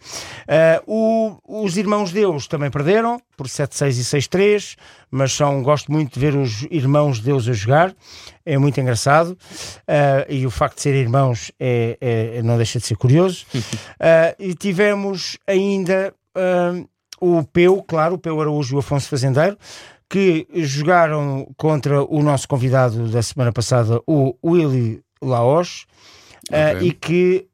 O, 0.85 1.37
os 1.47 1.77
irmãos 1.77 2.11
Deus 2.11 2.47
também 2.47 2.69
perderam 2.69 3.19
por 3.35 3.47
7-6 3.47 3.89
e 3.89 4.19
6-3, 4.19 4.75
mas 5.09 5.33
são, 5.33 5.63
gosto 5.63 5.91
muito 5.91 6.13
de 6.13 6.19
ver 6.19 6.35
os 6.35 6.63
irmãos 6.69 7.19
Deus 7.19 7.47
a 7.47 7.53
jogar 7.53 7.95
é 8.47 8.57
muito 8.57 8.79
engraçado 8.79 9.31
uh, 9.31 10.31
e 10.31 10.45
o 10.45 10.49
facto 10.49 10.77
de 10.77 10.83
serem 10.83 11.01
irmãos 11.01 11.51
é, 11.59 11.97
é, 11.99 12.41
não 12.41 12.55
deixa 12.55 12.79
de 12.79 12.85
ser 12.85 12.95
curioso. 12.95 13.45
Uh, 13.53 14.33
e 14.39 14.55
tivemos 14.55 15.37
ainda 15.45 16.13
uh, 16.35 16.89
o 17.19 17.43
Peu, 17.43 17.83
claro, 17.83 18.15
o 18.15 18.17
Peu 18.17 18.39
Araújo 18.39 18.73
e 18.73 18.77
o 18.77 18.79
Afonso 18.79 19.09
Fazendeiro, 19.09 19.57
que 20.09 20.47
jogaram 20.53 21.53
contra 21.57 22.01
o 22.03 22.23
nosso 22.23 22.47
convidado 22.47 23.09
da 23.09 23.21
semana 23.21 23.51
passada, 23.51 24.01
o 24.07 24.33
Willy 24.41 25.01
Laos, 25.21 25.85
okay. 26.49 26.87
e 26.87 26.91
que 26.93 27.49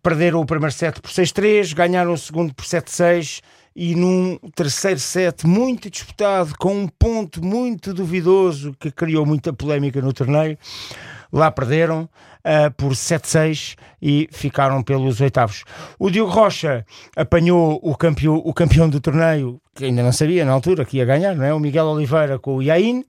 perderam 0.00 0.40
o 0.40 0.46
primeiro 0.46 0.72
set 0.72 1.00
por 1.00 1.10
6-3, 1.10 1.74
ganharam 1.74 2.12
o 2.12 2.18
segundo 2.18 2.54
por 2.54 2.64
7-6 2.64 3.40
e 3.74 3.94
num 3.94 4.38
terceiro 4.54 5.00
set 5.00 5.46
muito 5.46 5.90
disputado, 5.90 6.54
com 6.58 6.74
um 6.74 6.88
ponto 6.88 7.44
muito 7.44 7.94
duvidoso 7.94 8.74
que 8.78 8.90
criou 8.90 9.24
muita 9.24 9.52
polémica 9.52 10.00
no 10.00 10.12
torneio. 10.12 10.58
Lá 11.32 11.50
perderam 11.50 12.02
uh, 12.02 12.70
por 12.76 12.92
7-6 12.92 13.76
e 14.02 14.28
ficaram 14.30 14.82
pelos 14.82 15.20
oitavos. 15.20 15.64
O 15.98 16.10
Diogo 16.10 16.30
Rocha 16.30 16.84
apanhou 17.16 17.80
o 17.82 17.96
campeão, 17.96 18.36
o 18.36 18.52
campeão 18.52 18.86
do 18.86 19.00
torneio, 19.00 19.58
que 19.74 19.86
ainda 19.86 20.02
não 20.02 20.12
sabia 20.12 20.44
na 20.44 20.52
altura 20.52 20.84
que 20.84 20.98
ia 20.98 21.06
ganhar, 21.06 21.34
não 21.34 21.44
é? 21.44 21.54
o 21.54 21.58
Miguel 21.58 21.86
Oliveira 21.86 22.38
com 22.38 22.56
o 22.56 22.62
Yain, 22.62 23.02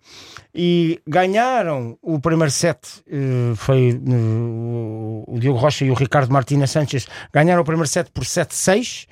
e 0.55 1.01
ganharam 1.05 1.98
o 2.01 2.17
primeiro 2.17 2.51
set. 2.51 2.79
Uh, 3.08 3.55
foi 3.58 3.91
uh, 3.91 5.24
o 5.27 5.38
Diogo 5.38 5.60
Rocha 5.60 5.84
e 5.84 5.91
o 5.91 5.96
Ricardo 5.96 6.32
Martínez 6.32 6.72
Sanches 6.72 7.08
ganharam 7.34 7.62
o 7.62 7.65
primeiro 7.65 7.89
set 7.89 8.10
por 8.10 8.24
7-6 8.24 9.05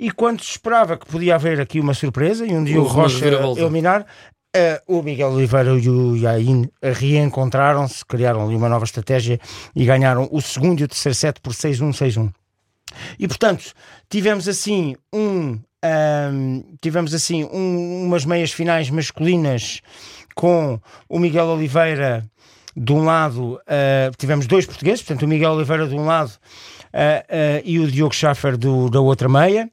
e 0.00 0.10
quando 0.10 0.42
se 0.42 0.52
esperava 0.52 0.96
que 0.96 1.04
podia 1.04 1.34
haver 1.34 1.60
aqui 1.60 1.78
uma 1.78 1.92
surpresa 1.92 2.46
e 2.46 2.54
um 2.54 2.64
dia 2.64 2.80
o, 2.80 2.84
o 2.84 2.86
Rocha 2.86 3.26
eliminar, 3.58 4.06
uh, 4.56 4.98
o 4.98 5.02
Miguel 5.02 5.28
Oliveira 5.28 5.78
e 5.78 5.90
o 5.90 6.16
Yain 6.16 6.70
reencontraram-se, 6.82 8.02
criaram 8.06 8.46
ali 8.46 8.56
uma 8.56 8.70
nova 8.70 8.86
estratégia 8.86 9.38
e 9.76 9.84
ganharam 9.84 10.26
o 10.32 10.40
segundo 10.40 10.80
e 10.80 10.84
o 10.84 10.88
terceiro 10.88 11.14
set 11.14 11.38
por 11.42 11.52
6-1, 11.52 11.90
6-1. 11.90 12.32
E 13.18 13.28
portanto, 13.28 13.72
tivemos 14.08 14.48
assim 14.48 14.96
um. 15.12 15.58
um 15.84 16.64
tivemos 16.80 17.12
assim 17.12 17.44
um, 17.44 18.06
umas 18.06 18.24
meias 18.24 18.52
finais 18.52 18.88
masculinas 18.88 19.82
com 20.34 20.80
o 21.10 21.18
Miguel 21.18 21.46
Oliveira 21.46 22.24
de 22.74 22.92
um 22.92 23.04
lado, 23.04 23.56
uh, 23.56 24.16
tivemos 24.16 24.46
dois 24.46 24.64
portugueses, 24.64 25.02
portanto, 25.02 25.24
o 25.24 25.28
Miguel 25.28 25.52
Oliveira 25.52 25.86
de 25.86 25.94
um 25.94 26.06
lado 26.06 26.32
uh, 26.94 27.62
e 27.64 27.78
o 27.78 27.90
Diogo 27.90 28.14
Schaffer 28.14 28.56
do, 28.56 28.88
da 28.90 29.00
outra 29.00 29.28
meia. 29.28 29.70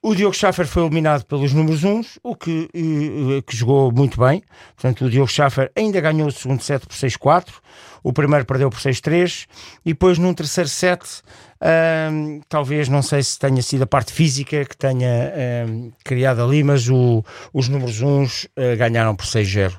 O 0.00 0.14
Diogo 0.14 0.34
Schaffer 0.34 0.66
foi 0.66 0.82
eliminado 0.82 1.24
pelos 1.24 1.52
números 1.52 1.82
uns, 1.82 2.20
o 2.22 2.36
que, 2.36 2.68
que 3.44 3.56
jogou 3.56 3.90
muito 3.90 4.20
bem. 4.20 4.44
Portanto, 4.76 5.04
o 5.04 5.10
Diogo 5.10 5.28
Schaffer 5.28 5.72
ainda 5.74 6.00
ganhou 6.00 6.28
o 6.28 6.32
segundo 6.32 6.62
set 6.62 6.86
por 6.86 6.94
6-4, 6.94 7.46
o 8.04 8.12
primeiro 8.12 8.44
perdeu 8.44 8.70
por 8.70 8.78
6-3, 8.78 9.48
e 9.84 9.92
depois 9.92 10.16
num 10.16 10.32
terceiro 10.32 10.68
set, 10.68 11.02
talvez, 12.48 12.88
não 12.88 13.02
sei 13.02 13.24
se 13.24 13.36
tenha 13.40 13.60
sido 13.60 13.82
a 13.82 13.86
parte 13.88 14.12
física 14.12 14.64
que 14.64 14.76
tenha 14.76 15.66
criado 16.04 16.44
ali, 16.44 16.62
mas 16.62 16.88
o, 16.88 17.24
os 17.52 17.68
números 17.68 18.00
uns 18.00 18.44
uh, 18.44 18.76
ganharam 18.78 19.16
por 19.16 19.26
6-0 19.26 19.72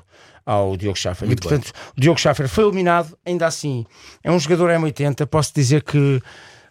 ao 0.44 0.76
Diogo 0.76 0.98
Schaffer. 0.98 1.26
Muito 1.26 1.40
e, 1.40 1.42
portanto, 1.42 1.72
bem. 1.72 1.82
o 1.96 2.00
Diogo 2.00 2.20
Schaffer 2.20 2.48
foi 2.48 2.64
eliminado, 2.64 3.16
ainda 3.24 3.46
assim, 3.46 3.86
é 4.22 4.30
um 4.30 4.38
jogador 4.38 4.70
M80, 4.70 5.26
posso 5.26 5.54
dizer 5.54 5.82
que 5.82 6.20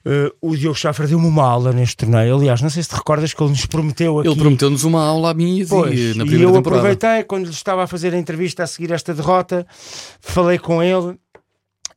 Uh, 0.09 0.33
o 0.41 0.57
Diogo 0.57 0.75
Schaffer 0.75 1.07
deu-me 1.07 1.27
uma 1.27 1.43
aula 1.43 1.71
neste 1.71 1.97
torneio. 1.97 2.35
Aliás, 2.35 2.63
não 2.63 2.69
sei 2.71 2.81
se 2.81 2.89
te 2.89 2.95
recordas 2.95 3.31
que 3.31 3.43
ele 3.43 3.51
nos 3.51 3.67
prometeu 3.67 4.17
aqui. 4.17 4.27
Ele 4.27 4.35
prometeu-nos 4.35 4.83
uma 4.83 5.05
aula 5.05 5.29
a 5.29 5.33
mim 5.35 5.63
pois, 5.69 6.15
na 6.15 6.25
primeira 6.25 6.25
E 6.25 6.41
eu 6.41 6.53
temporada. 6.53 6.59
aproveitei, 6.59 7.23
quando 7.25 7.45
lhe 7.45 7.51
estava 7.51 7.83
a 7.83 7.87
fazer 7.87 8.15
a 8.15 8.17
entrevista 8.17 8.63
a 8.63 8.67
seguir 8.67 8.91
esta 8.91 9.13
derrota, 9.13 9.67
falei 10.19 10.57
com 10.57 10.81
ele 10.81 11.15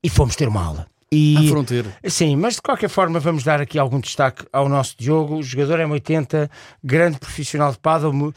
e 0.05 0.11
fomos 0.11 0.37
ter 0.37 0.47
uma 0.47 0.63
aula. 0.63 0.87
E, 1.11 1.37
à 1.39 1.49
fronteira. 1.49 1.95
Sim, 2.07 2.37
mas 2.37 2.57
de 2.57 2.63
qualquer 2.63 2.91
forma 2.91 3.19
vamos 3.19 3.45
dar 3.45 3.63
aqui 3.63 3.79
algum 3.79 3.99
destaque 3.99 4.45
ao 4.53 4.69
nosso 4.69 4.95
Diogo, 4.99 5.37
o 5.37 5.43
jogador 5.43 5.79
M80, 5.79 6.51
grande 6.85 7.19
profissional 7.19 7.73
de 7.73 7.79
paddle, 7.79 8.35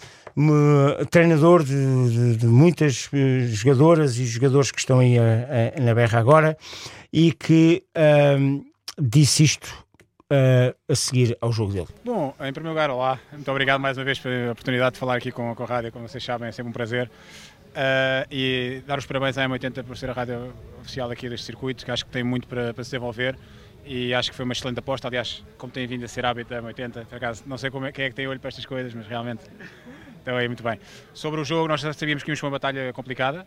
treinador 1.09 1.63
de, 1.63 1.73
de, 1.73 2.37
de, 2.37 2.47
muitas 2.47 3.07
uh, 3.07 3.47
jogadoras 3.47 4.17
e 4.17 4.25
jogadores 4.25 4.71
que 4.71 4.79
estão 4.79 4.99
aí 4.99 5.17
a, 5.17 5.73
a, 5.77 5.81
na 5.81 5.93
berra 5.93 6.19
agora 6.19 6.57
e 7.11 7.31
que 7.31 7.83
um, 8.37 8.61
disse 8.99 9.43
isto 9.43 9.85
uh, 10.31 10.75
a 10.87 10.95
seguir 10.95 11.37
ao 11.41 11.51
jogo 11.51 11.73
dele. 11.73 11.87
Bom, 12.03 12.35
em 12.39 12.53
primeiro 12.53 12.69
lugar, 12.69 12.89
olá. 12.89 13.19
Muito 13.31 13.49
obrigado 13.49 13.79
mais 13.79 13.97
uma 13.97 14.03
vez 14.03 14.19
pela 14.19 14.51
oportunidade 14.51 14.93
de 14.93 14.99
falar 14.99 15.17
aqui 15.17 15.31
com, 15.31 15.53
com 15.55 15.63
a 15.63 15.65
rádio. 15.65 15.91
Como 15.91 16.07
vocês 16.07 16.23
sabem, 16.23 16.47
é 16.47 16.51
sempre 16.51 16.69
um 16.69 16.73
prazer. 16.73 17.09
Uh, 17.71 18.25
e 18.31 18.83
dar 18.87 18.97
os 18.97 19.05
parabéns 19.05 19.37
à 19.37 19.47
M80 19.47 19.83
por 19.83 19.97
ser 19.97 20.09
a 20.09 20.13
rádio 20.13 20.53
oficial 20.79 21.11
aqui 21.11 21.27
deste 21.27 21.45
circuito, 21.45 21.83
que 21.83 21.91
acho 21.91 22.05
que 22.05 22.11
tem 22.11 22.23
muito 22.23 22.47
para, 22.47 22.73
para 22.73 22.83
se 22.83 22.91
desenvolver 22.91 23.37
e 23.85 24.13
acho 24.13 24.31
que 24.31 24.35
foi 24.35 24.45
uma 24.45 24.53
excelente 24.53 24.79
aposta. 24.79 25.07
Aliás, 25.07 25.43
como 25.57 25.71
tem 25.71 25.85
vindo 25.85 26.05
a 26.05 26.07
ser 26.07 26.25
hábito 26.25 26.49
da 26.49 26.61
M80, 26.61 27.05
por 27.05 27.15
acaso, 27.15 27.43
não 27.45 27.57
sei 27.57 27.69
como 27.69 27.85
é, 27.85 27.91
quem 27.91 28.05
é 28.05 28.09
que 28.09 28.15
tem 28.15 28.27
olho 28.27 28.39
para 28.39 28.47
estas 28.47 28.65
coisas, 28.65 28.93
mas 28.93 29.05
realmente 29.05 29.43
então 30.25 30.39
é 30.39 30.47
muito 30.47 30.63
bem. 30.63 30.79
Sobre 31.13 31.39
o 31.39 31.45
jogo, 31.45 31.67
nós 31.67 31.81
já 31.81 31.93
sabíamos 31.93 32.23
que 32.23 32.31
íamos 32.31 32.41
com 32.41 32.47
uma 32.47 32.53
batalha 32.53 32.91
complicada. 32.93 33.45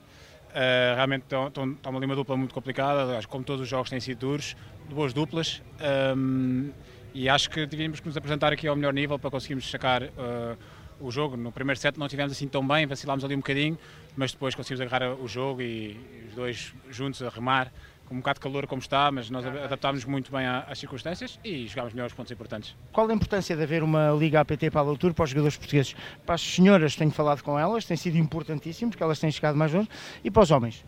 Uh, 0.49 0.95
realmente 0.95 1.25
está 1.25 1.91
uma 1.91 2.17
dupla 2.17 2.37
muito 2.37 2.55
complicada, 2.55 3.21
como 3.29 3.45
todos 3.45 3.63
os 3.63 3.69
jogos 3.69 3.91
têm 3.91 4.01
sido 4.01 4.19
duros, 4.19 4.57
boas 4.91 5.13
duplas. 5.13 5.63
Um, 6.17 6.71
e 7.15 7.29
acho 7.29 7.51
que 7.51 7.67
devíamos 7.67 8.01
nos 8.01 8.17
apresentar 8.17 8.53
aqui 8.53 8.67
ao 8.67 8.77
melhor 8.77 8.93
nível 8.93 9.19
para 9.19 9.31
conseguirmos 9.31 9.71
sacar 9.71 10.03
uh, 10.03 10.57
o 11.01 11.11
jogo. 11.11 11.37
No 11.37 11.53
primeiro 11.53 11.79
set 11.79 11.99
não 11.99 12.09
tivemos 12.09 12.33
assim 12.33 12.49
tão 12.49 12.67
bem, 12.67 12.87
vacilámos 12.87 13.25
ali 13.25 13.35
um 13.35 13.39
bocadinho, 13.39 13.79
mas 14.17 14.33
depois 14.33 14.55
conseguimos 14.55 14.81
agarrar 14.81 15.15
o 15.15 15.29
jogo 15.29 15.63
e 15.63 15.97
os 16.29 16.35
dois 16.35 16.75
juntos 16.91 17.23
a 17.23 17.29
remar 17.29 17.73
com 18.09 18.15
um 18.15 18.19
bocado 18.19 18.39
de 18.39 18.43
calor 18.43 18.67
como 18.67 18.81
está, 18.81 19.11
mas 19.13 19.29
nós 19.29 19.45
adaptámos 19.45 20.05
muito 20.07 20.33
bem 20.33 20.47
às 20.47 20.79
circunstâncias 20.79 21.39
e 21.45 21.67
jogámos 21.67 21.93
melhor 21.93 22.07
os 22.07 22.15
pontos 22.15 22.33
importantes. 22.33 22.75
Qual 22.91 23.09
a 23.09 23.13
importância 23.13 23.55
de 23.55 23.63
haver 23.63 23.83
uma 23.83 24.11
Liga 24.13 24.41
APT 24.41 24.71
para 24.71 24.81
a 24.81 24.85
altura 24.85 25.13
para 25.13 25.25
os 25.25 25.31
jogadores 25.31 25.59
portugueses? 25.59 25.95
Para 26.25 26.35
as 26.35 26.41
senhoras 26.41 26.97
tenho 26.97 27.11
falado 27.11 27.43
com 27.43 27.59
elas, 27.59 27.85
tem 27.85 27.97
sido 27.97 28.17
importantíssimo 28.17 28.91
porque 28.91 29.03
elas 29.03 29.19
têm 29.19 29.31
chegado 29.31 29.57
mais 29.57 29.73
longe, 29.73 29.89
e 30.25 30.31
para 30.31 30.43
os 30.43 30.51
homens? 30.51 30.85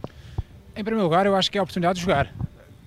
Em 0.75 0.83
primeiro 0.83 1.03
lugar, 1.03 1.27
eu 1.27 1.37
acho 1.37 1.51
que 1.51 1.59
é 1.59 1.61
a 1.61 1.63
oportunidade 1.63 1.99
de 1.99 2.05
jogar. 2.07 2.33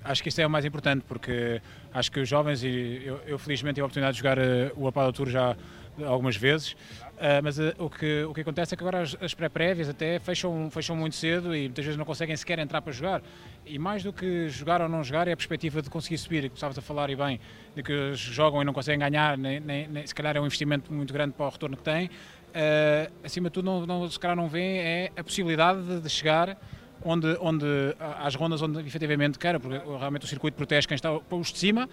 Acho 0.04 0.24
que 0.24 0.30
isso 0.30 0.42
é 0.42 0.48
o 0.48 0.50
mais 0.50 0.66
importante 0.66 1.04
porque 1.08 1.62
acho 1.94 2.12
que 2.12 2.20
os 2.20 2.28
jovens, 2.28 2.64
e 2.64 3.04
eu, 3.06 3.22
eu 3.28 3.38
felizmente 3.38 3.76
tive 3.76 3.84
a 3.84 3.86
oportunidade 3.86 4.18
de 4.18 4.24
jogar 4.24 4.40
uh, 4.40 4.72
o 4.76 4.88
Apado 4.88 5.14
Tour 5.14 5.30
já 5.30 5.56
algumas 6.02 6.36
vezes, 6.36 6.76
Uh, 7.14 7.40
mas 7.44 7.60
uh, 7.60 7.74
o, 7.78 7.90
que, 7.90 8.24
o 8.24 8.34
que 8.34 8.42
acontece 8.42 8.74
é 8.74 8.78
que 8.78 8.84
agora 8.84 9.02
as, 9.02 9.16
as 9.22 9.34
pré-prévias 9.34 9.88
até 9.88 10.20
fecham, 10.20 10.70
fecham 10.72 10.96
muito 10.96 11.16
cedo 11.16 11.56
e 11.56 11.62
muitas 11.62 11.86
vezes 11.86 11.98
não 11.98 12.04
conseguem 12.06 12.36
sequer 12.36 12.58
entrar 12.60 12.82
para 12.82 12.92
jogar. 12.92 13.22
E 13.66 13.78
mais 13.78 14.04
do 14.04 14.12
que 14.12 14.50
jogar 14.50 14.82
ou 14.82 14.90
não 14.90 15.04
jogar 15.04 15.28
é 15.28 15.32
a 15.32 15.38
perspectiva 15.38 15.82
de 15.82 15.90
conseguir 15.90 16.18
subir, 16.18 16.50
que 16.50 16.56
estavas 16.56 16.78
a 16.78 16.82
falar 16.82 17.10
e 17.10 17.16
bem, 17.16 17.40
de 17.76 17.84
que 17.84 18.14
jogam 18.14 18.62
e 18.62 18.66
não 18.66 18.74
conseguem 18.74 19.00
ganhar, 19.00 19.38
nem, 19.38 19.60
nem, 19.60 19.88
nem, 19.88 20.06
se 20.06 20.14
calhar 20.14 20.36
é 20.36 20.42
um 20.42 20.46
investimento 20.46 20.92
muito 20.92 21.14
grande 21.14 21.34
para 21.34 21.46
o 21.46 21.50
retorno 21.50 21.78
que 21.78 21.84
têm. 21.84 22.08
Uh, 22.08 23.14
acima 23.24 23.50
de 23.50 23.54
tudo, 23.54 23.66
não, 23.66 23.86
não, 23.86 24.10
se 24.10 24.20
calhar 24.20 24.36
não 24.36 24.50
vêem 24.50 24.80
é 24.80 25.12
a 25.16 25.24
possibilidade 25.24 25.82
de, 25.82 26.02
de 26.02 26.10
chegar 26.10 26.58
onde, 27.06 27.38
onde 27.40 27.66
às 28.00 28.36
rondas 28.36 28.62
onde 28.62 28.80
efetivamente 28.80 29.38
quer, 29.38 29.60
porque 29.60 29.78
realmente 29.98 30.26
o 30.26 30.28
circuito 30.28 30.56
protege 30.56 30.88
quem 30.88 30.96
está 30.96 31.12
os 31.14 31.52
de 31.52 31.60
cima. 31.60 31.90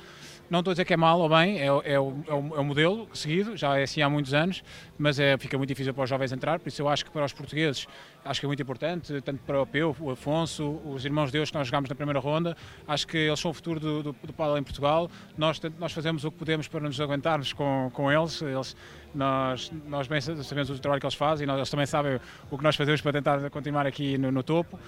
Não 0.50 0.58
estou 0.58 0.72
a 0.72 0.74
dizer 0.74 0.84
que 0.84 0.92
é 0.92 0.96
mal 0.96 1.20
ou 1.20 1.28
bem, 1.28 1.60
é, 1.60 1.66
é, 1.66 1.72
o, 1.72 1.82
é, 1.84 1.98
o, 2.00 2.14
é 2.26 2.34
o 2.34 2.64
modelo 2.64 3.08
seguido, 3.14 3.56
já 3.56 3.78
é 3.78 3.84
assim 3.84 4.02
há 4.02 4.10
muitos 4.10 4.34
anos, 4.34 4.64
mas 4.98 5.20
é, 5.20 5.38
fica 5.38 5.56
muito 5.56 5.68
difícil 5.68 5.94
para 5.94 6.02
os 6.02 6.10
jovens 6.10 6.32
entrar, 6.32 6.58
por 6.58 6.68
isso 6.68 6.82
eu 6.82 6.88
acho 6.88 7.04
que 7.04 7.10
para 7.12 7.24
os 7.24 7.32
portugueses 7.32 7.86
acho 8.24 8.40
que 8.40 8.46
é 8.46 8.48
muito 8.48 8.60
importante, 8.60 9.20
tanto 9.20 9.40
para 9.44 9.62
o 9.62 9.64
Peu, 9.64 9.94
o 10.00 10.10
Afonso, 10.10 10.80
os 10.84 11.04
irmãos 11.04 11.30
Deus 11.30 11.50
que 11.50 11.56
nós 11.56 11.68
jogámos 11.68 11.88
na 11.88 11.94
primeira 11.94 12.18
ronda, 12.18 12.56
acho 12.88 13.06
que 13.06 13.16
eles 13.16 13.38
são 13.38 13.52
o 13.52 13.54
futuro 13.54 13.78
do, 13.78 14.02
do, 14.02 14.12
do 14.12 14.58
em 14.58 14.62
Portugal, 14.64 15.08
nós, 15.38 15.60
nós 15.78 15.92
fazemos 15.92 16.24
o 16.24 16.32
que 16.32 16.38
podemos 16.38 16.66
para 16.66 16.80
nos 16.80 17.00
aguentarmos 17.00 17.52
com, 17.52 17.88
com 17.94 18.10
eles, 18.10 18.42
eles 18.42 18.76
nós, 19.14 19.72
nós 19.86 20.06
bem 20.08 20.20
sabemos 20.20 20.70
o 20.70 20.78
trabalho 20.78 21.00
que 21.00 21.06
eles 21.06 21.14
fazem 21.14 21.44
e 21.44 21.46
nós, 21.46 21.58
eles 21.58 21.70
também 21.70 21.86
sabem 21.86 22.20
o 22.50 22.58
que 22.58 22.64
nós 22.64 22.76
fazemos 22.76 23.00
para 23.00 23.12
tentar 23.12 23.50
continuar 23.50 23.86
aqui 23.86 24.18
no, 24.18 24.30
no 24.30 24.42
topo. 24.42 24.78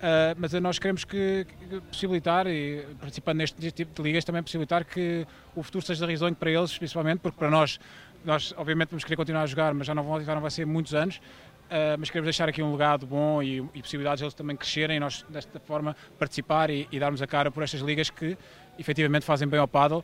Uh, 0.00 0.32
mas 0.38 0.52
nós 0.54 0.78
queremos 0.78 1.04
que, 1.04 1.46
que, 1.68 1.80
possibilitar, 1.82 2.46
e 2.46 2.86
participando 2.98 3.36
neste 3.36 3.70
tipo 3.70 3.94
de 3.94 4.02
ligas, 4.02 4.24
também 4.24 4.42
possibilitar 4.42 4.82
que 4.82 5.26
o 5.54 5.62
futuro 5.62 5.84
seja 5.84 6.06
risonho 6.06 6.34
para 6.34 6.50
eles, 6.50 6.76
principalmente, 6.78 7.18
porque 7.18 7.38
para 7.38 7.50
nós, 7.50 7.78
nós 8.24 8.54
obviamente 8.56 8.88
vamos 8.88 9.04
querer 9.04 9.16
continuar 9.16 9.42
a 9.42 9.46
jogar, 9.46 9.74
mas 9.74 9.86
já 9.86 9.94
não, 9.94 10.02
vão, 10.02 10.24
já 10.24 10.34
não 10.34 10.40
vai 10.40 10.50
ser 10.50 10.64
muitos 10.64 10.94
anos. 10.94 11.16
Uh, 11.16 11.94
mas 11.98 12.08
queremos 12.08 12.26
deixar 12.26 12.48
aqui 12.48 12.62
um 12.62 12.72
legado 12.72 13.06
bom 13.06 13.42
e, 13.42 13.58
e 13.74 13.82
possibilidades 13.82 14.18
de 14.18 14.24
eles 14.24 14.34
também 14.34 14.56
crescerem 14.56 14.96
e 14.96 15.00
nós, 15.00 15.24
desta 15.28 15.60
forma, 15.60 15.94
participar 16.18 16.70
e, 16.70 16.88
e, 16.90 16.98
darmos 16.98 17.20
a 17.20 17.26
cara 17.26 17.50
por 17.50 17.62
estas 17.62 17.80
ligas 17.80 18.08
que 18.10 18.36
efetivamente 18.78 19.24
fazem 19.24 19.46
bem 19.46 19.60
ao 19.60 19.68
paddle. 19.68 20.02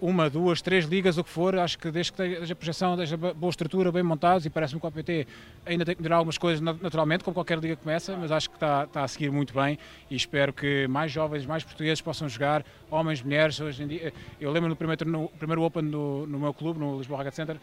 Uma, 0.00 0.30
duas, 0.30 0.62
três 0.62 0.84
ligas, 0.84 1.18
o 1.18 1.24
que 1.24 1.30
for, 1.30 1.58
acho 1.58 1.76
que 1.76 1.90
desde 1.90 2.12
que 2.12 2.22
esteja 2.22 2.52
a 2.52 2.56
projeção, 2.56 2.96
desde 2.96 3.16
boa 3.16 3.50
estrutura, 3.50 3.90
bem 3.90 4.04
montados 4.04 4.46
e 4.46 4.50
parece-me 4.50 4.78
que 4.80 4.86
o 4.86 4.88
APT 4.88 5.26
ainda 5.66 5.84
tem 5.84 5.96
que 5.96 6.00
melhorar 6.00 6.18
algumas 6.18 6.38
coisas 6.38 6.60
naturalmente, 6.60 7.24
como 7.24 7.34
qualquer 7.34 7.58
liga 7.58 7.74
começa, 7.74 8.16
mas 8.16 8.30
acho 8.30 8.48
que 8.48 8.54
está, 8.54 8.84
está, 8.84 9.02
a 9.02 9.08
seguir 9.08 9.28
muito 9.32 9.52
bem 9.52 9.76
e 10.08 10.14
espero 10.14 10.52
que 10.52 10.86
mais 10.86 11.10
jovens, 11.10 11.44
mais 11.44 11.64
portugueses 11.64 12.00
possam 12.00 12.28
jogar, 12.28 12.64
homens, 12.88 13.20
mulheres. 13.20 13.60
Hoje 13.60 13.84
dia, 13.86 14.12
eu 14.40 14.52
lembro 14.52 14.68
no 14.68 14.76
primeiro, 14.76 15.04
no 15.04 15.28
primeiro 15.30 15.62
Open 15.62 15.82
no, 15.82 16.28
no 16.28 16.38
meu 16.38 16.54
clube, 16.54 16.78
no 16.78 16.98
Lisboa 16.98 17.18
Raga 17.18 17.32
Center, 17.32 17.56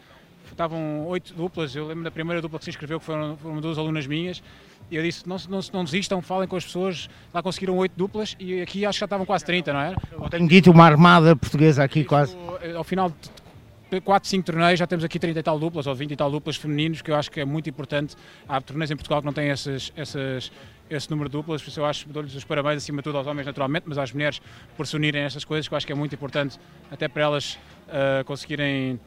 estavam 0.50 1.06
oito 1.06 1.32
duplas. 1.32 1.74
Eu 1.74 1.86
lembro 1.86 2.04
da 2.04 2.10
primeira 2.10 2.42
dupla 2.42 2.58
que 2.58 2.66
se 2.66 2.70
inscreveu, 2.70 3.00
que 3.00 3.06
foram, 3.06 3.36
foram 3.38 3.60
duas 3.62 3.78
alunas 3.78 4.06
minhas. 4.06 4.42
E 4.90 4.96
eu 4.96 5.02
disse: 5.02 5.28
não, 5.28 5.36
não, 5.48 5.60
não 5.72 5.84
desistam, 5.84 6.22
falem 6.22 6.48
com 6.48 6.56
as 6.56 6.64
pessoas. 6.64 7.08
Lá 7.32 7.42
conseguiram 7.42 7.76
oito 7.78 7.92
duplas 7.96 8.36
e 8.38 8.60
aqui 8.60 8.86
acho 8.86 8.96
que 8.96 9.00
já 9.00 9.06
estavam 9.06 9.26
quase 9.26 9.44
30, 9.44 9.72
não 9.72 9.80
é? 9.80 9.94
Eu 10.12 10.28
tenho 10.28 10.48
dito 10.48 10.70
uma 10.70 10.84
armada 10.84 11.34
portuguesa 11.34 11.82
aqui 11.82 12.04
quase. 12.04 12.36
Ao 12.76 12.84
final 12.84 13.10
de 13.10 14.00
4, 14.00 14.28
5 14.28 14.44
torneios, 14.44 14.78
já 14.78 14.86
temos 14.86 15.04
aqui 15.04 15.18
30 15.18 15.38
e 15.38 15.42
tal 15.42 15.58
duplas 15.58 15.86
ou 15.86 15.94
20 15.94 16.10
e 16.10 16.16
tal 16.16 16.30
duplas 16.30 16.56
femininos, 16.56 17.02
que 17.02 17.10
eu 17.10 17.16
acho 17.16 17.30
que 17.30 17.40
é 17.40 17.44
muito 17.44 17.70
importante. 17.70 18.16
Há 18.48 18.60
torneios 18.60 18.90
em 18.90 18.96
Portugal 18.96 19.20
que 19.20 19.26
não 19.26 19.32
têm 19.32 19.48
esses, 19.48 19.92
esses, 19.96 20.50
esse 20.90 21.10
número 21.10 21.28
de 21.28 21.32
duplas, 21.34 21.62
por 21.62 21.68
isso 21.68 21.80
eu 21.80 21.86
acho, 21.86 22.08
dou-lhes 22.08 22.34
os 22.34 22.44
parabéns 22.44 22.78
acima 22.78 22.98
de 22.98 23.04
tudo 23.04 23.18
aos 23.18 23.26
homens 23.26 23.46
naturalmente, 23.46 23.84
mas 23.86 23.96
às 23.96 24.12
mulheres 24.12 24.40
por 24.76 24.86
se 24.86 24.96
unirem 24.96 25.22
a 25.22 25.26
essas 25.26 25.44
coisas, 25.44 25.68
que 25.68 25.74
eu 25.74 25.76
acho 25.76 25.86
que 25.86 25.92
é 25.92 25.96
muito 25.96 26.14
importante 26.14 26.58
até 26.90 27.06
para 27.06 27.22
elas 27.22 27.58
uh, 27.86 28.24
conseguirem 28.24 28.98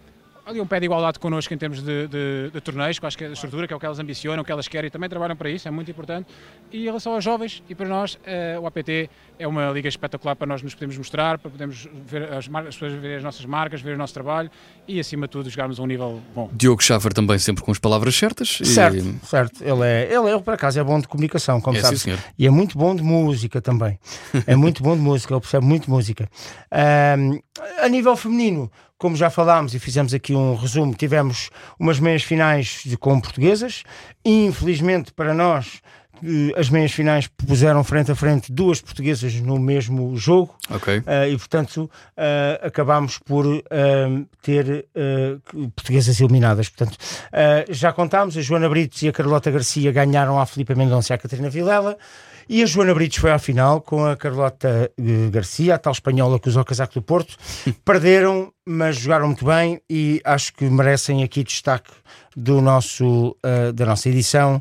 ali 0.50 0.60
um 0.60 0.66
pé 0.66 0.80
de 0.80 0.86
igualdade 0.86 1.20
connosco 1.20 1.54
em 1.54 1.58
termos 1.58 1.82
de, 1.82 2.08
de, 2.08 2.50
de, 2.52 2.62
torneios, 2.62 2.98
que 2.98 3.06
acho 3.06 3.18
que 3.18 3.24
é 3.24 3.28
a 3.28 3.34
estrutura, 3.34 3.68
que 3.68 3.74
é 3.74 3.76
o 3.76 3.80
que 3.80 3.86
elas 3.86 4.00
ambicionam, 4.00 4.42
o 4.42 4.46
que 4.46 4.52
elas 4.52 4.68
querem 4.68 4.88
e 4.88 4.92
também 4.92 5.08
trabalham 5.08 5.36
para 5.36 5.50
isso, 5.50 5.68
é 5.68 5.72
muito 5.72 5.92
importante. 5.92 6.28
E 6.72 6.82
em 6.82 6.86
relação 6.86 7.14
aos 7.14 7.24
jovens, 7.24 7.64
e 7.70 7.76
para 7.76 7.88
nós, 7.88 8.18
eh, 8.26 8.58
o 8.60 8.66
APT 8.66 9.10
é 9.38 9.48
uma 9.48 9.70
liga 9.72 9.88
espetacular 9.88 10.36
para 10.36 10.48
nós 10.48 10.62
nos 10.62 10.74
podermos 10.74 10.98
mostrar, 10.98 11.38
para 11.38 11.52
podermos 11.52 11.88
ver 12.06 12.24
as, 12.34 12.50
as 12.50 12.76
pessoas 12.76 12.94
verem 12.94 13.18
as 13.18 13.24
nossas 13.24 13.46
marcas, 13.46 13.82
ver 13.82 13.94
o 13.94 13.98
nosso 13.98 14.14
trabalho 14.14 14.50
e, 14.88 15.00
acima 15.00 15.28
de 15.28 15.32
tudo, 15.32 15.50
jogarmos 15.50 15.80
a 15.80 15.84
um 15.84 15.86
nível 15.86 16.20
bom. 16.34 16.50
Diogo 16.52 16.84
Schaffer 16.84 17.14
também 17.14 17.38
sempre 17.38 17.64
com 17.64 17.72
as 17.72 17.80
palavras 17.80 18.16
certas. 18.16 18.60
Certo, 18.64 18.98
e... 18.98 19.26
certo. 19.26 19.64
Ele, 19.64 19.86
é, 19.86 20.12
ele, 20.12 20.32
ele, 20.32 20.42
por 20.42 20.54
acaso, 20.54 20.80
é 20.80 20.84
bom 20.84 21.00
de 21.00 21.08
comunicação, 21.08 21.62
como 21.62 21.78
é, 21.78 21.82
sabes. 21.82 22.02
Sim, 22.02 22.18
e 22.38 22.48
é 22.48 22.50
muito 22.50 22.78
bom 22.78 22.96
de 22.96 23.04
música 23.04 23.62
também. 23.62 24.00
é 24.48 24.56
muito 24.56 24.82
bom 24.82 24.96
de 24.96 25.02
música, 25.02 25.34
ele 25.34 25.42
percebe 25.42 25.66
muito 25.66 25.90
música. 25.90 26.28
Um, 27.20 27.40
a 27.84 27.88
nível 27.88 28.16
feminino, 28.16 28.72
como 29.00 29.16
já 29.16 29.30
falámos 29.30 29.74
e 29.74 29.80
fizemos 29.80 30.14
aqui 30.14 30.36
um 30.36 30.56
resumo, 30.56 30.94
tivemos 30.94 31.50
umas 31.80 32.00
meias 32.00 32.22
finais 32.22 32.82
de, 32.86 32.98
com 32.98 33.20
portuguesas. 33.20 33.84
Infelizmente 34.26 35.14
para 35.14 35.34
nós, 35.34 35.82
eh, 36.22 36.60
as 36.60 36.70
meias 36.70 36.92
finais 36.92 37.28
puseram 37.28 37.82
frente 37.82 38.12
a 38.12 38.16
frente 38.16 38.52
duas 38.52 38.82
portuguesas 38.82 39.34
no 39.36 39.58
mesmo 39.58 40.18
jogo 40.18 40.54
okay. 40.70 40.98
uh, 41.00 41.32
e 41.32 41.38
portanto 41.38 41.90
uh, 42.18 42.68
acabámos 42.68 43.18
por 43.20 43.46
uh, 43.46 43.62
ter 44.42 44.86
portuguesas 45.76 46.20
eliminadas 46.20 46.68
portanto 46.68 46.98
já 47.70 47.94
contámos 47.94 48.36
a 48.38 48.42
Joana 48.42 48.68
Britos 48.68 49.02
e 49.02 49.08
a 49.08 49.14
Carlota 49.14 49.50
Garcia 49.50 49.92
ganharam 49.92 50.40
a 50.40 50.46
Filipe 50.46 50.76
Mendonça 50.76 51.14
e 51.14 51.16
a 51.16 51.18
Catarina 51.18 51.50
Vilela 51.50 51.98
e 52.50 52.64
a 52.64 52.66
Joana 52.66 52.96
Britos 52.96 53.20
foi 53.20 53.30
à 53.32 53.38
final 53.38 53.80
com 53.80 54.04
a 54.04 54.18
Carlota 54.18 54.92
eh, 54.98 55.30
Garcia, 55.30 55.76
a 55.76 55.78
tal 55.78 55.94
espanhola 55.94 56.40
que 56.40 56.50
usou 56.50 56.64
o 56.64 56.66
casaco 56.66 56.96
do 56.96 57.02
Porto. 57.04 57.38
Perderam, 57.86 58.52
mas 58.66 58.96
jogaram 58.96 59.28
muito 59.28 59.46
bem 59.46 59.80
e 59.88 60.20
acho 60.26 60.56
que 60.56 60.66
merecem 60.66 61.24
aqui 61.24 61.44
destaque 61.44 61.92
do 62.36 62.60
nosso, 62.60 63.38
uh, 63.46 63.72
da 63.72 63.86
nossa 63.86 64.10
edição, 64.10 64.60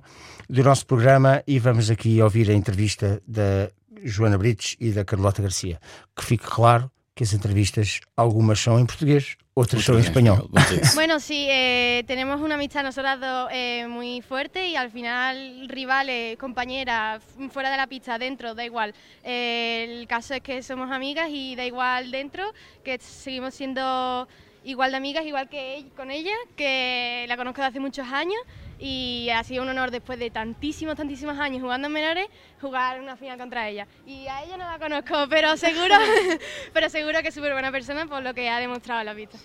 do 0.51 0.63
nosso 0.63 0.85
programa. 0.85 1.43
E 1.47 1.59
vamos 1.59 1.91
aqui 1.91 2.21
ouvir 2.21 2.51
a 2.51 2.55
entrevista 2.55 3.23
da 3.27 3.71
Joana 4.05 4.37
Britos 4.37 4.77
e 4.79 4.91
da 4.91 5.03
Carlota 5.03 5.41
Garcia. 5.41 5.81
Que 6.15 6.27
fique 6.27 6.45
claro 6.45 6.91
que 7.19 7.25
as 7.25 7.33
entrevistas, 7.33 8.01
algumas 8.17 8.61
são 8.61 8.79
em 8.79 8.87
português, 8.87 9.37
otras 9.53 9.85
son 9.85 9.97
en 9.99 10.05
español. 10.05 10.49
bueno, 10.95 11.19
sí, 11.19 11.49
eh, 11.51 12.05
tenemos 12.07 12.41
una 12.41 12.55
amistad 12.55 12.85
nosotras 12.85 13.19
dos 13.19 13.49
eh, 13.51 13.89
muy 13.89 14.23
fuerte 14.23 14.69
y 14.69 14.77
al 14.77 14.93
final 14.93 15.69
rivales, 15.69 16.39
compañeras, 16.39 17.21
fuera 17.51 17.73
de 17.73 17.77
la 17.77 17.89
pista, 17.89 18.21
dentro, 18.21 18.55
da 18.55 18.65
igual. 18.65 18.95
Eh, 19.25 19.99
el 19.99 20.07
caso 20.07 20.35
es 20.35 20.43
que 20.43 20.63
somos 20.63 20.93
amigas 20.93 21.29
y 21.33 21.57
da 21.57 21.65
igual 21.65 22.13
dentro, 22.13 22.55
que 22.85 23.01
seguimos 23.01 23.53
siendo 23.53 24.29
igual 24.63 24.93
de 24.93 24.99
amigas, 24.99 25.27
igual 25.27 25.49
que 25.49 25.87
con 25.97 26.13
ella, 26.13 26.37
que 26.55 27.25
la 27.27 27.37
conozco 27.37 27.63
desde 27.63 27.71
hace 27.71 27.81
muchos 27.81 28.07
años 28.07 28.39
y 28.79 29.29
ha 29.35 29.43
sido 29.45 29.63
un 29.63 29.69
honor 29.69 29.91
después 29.91 30.19
de 30.19 30.31
tantísimos, 30.31 30.97
tantísimos 30.97 31.39
años 31.39 31.63
jugando 31.63 31.89
en 31.89 31.93
menores, 31.93 32.27
jugar 32.61 33.01
una 33.01 33.17
final 33.17 33.39
contra 33.39 33.69
ella. 33.69 33.87
Y 34.07 34.27
a 34.27 34.45
ella 34.45 34.57
no 34.57 34.65
la 34.65 34.79
conozco, 34.79 35.15
pero 35.29 35.57
seguro, 35.57 35.95
pero 36.73 36.89
seguro 36.89 37.21
que 37.23 37.29
es 37.29 37.35
súper 37.35 37.53
buena 37.53 37.73
persona 37.73 38.07
por 38.07 38.23
lo 38.23 38.35
que 38.35 38.49
ha 38.49 38.59
demostrado 38.59 39.01
en 39.01 39.07
la 39.07 39.15
pista. 39.15 39.39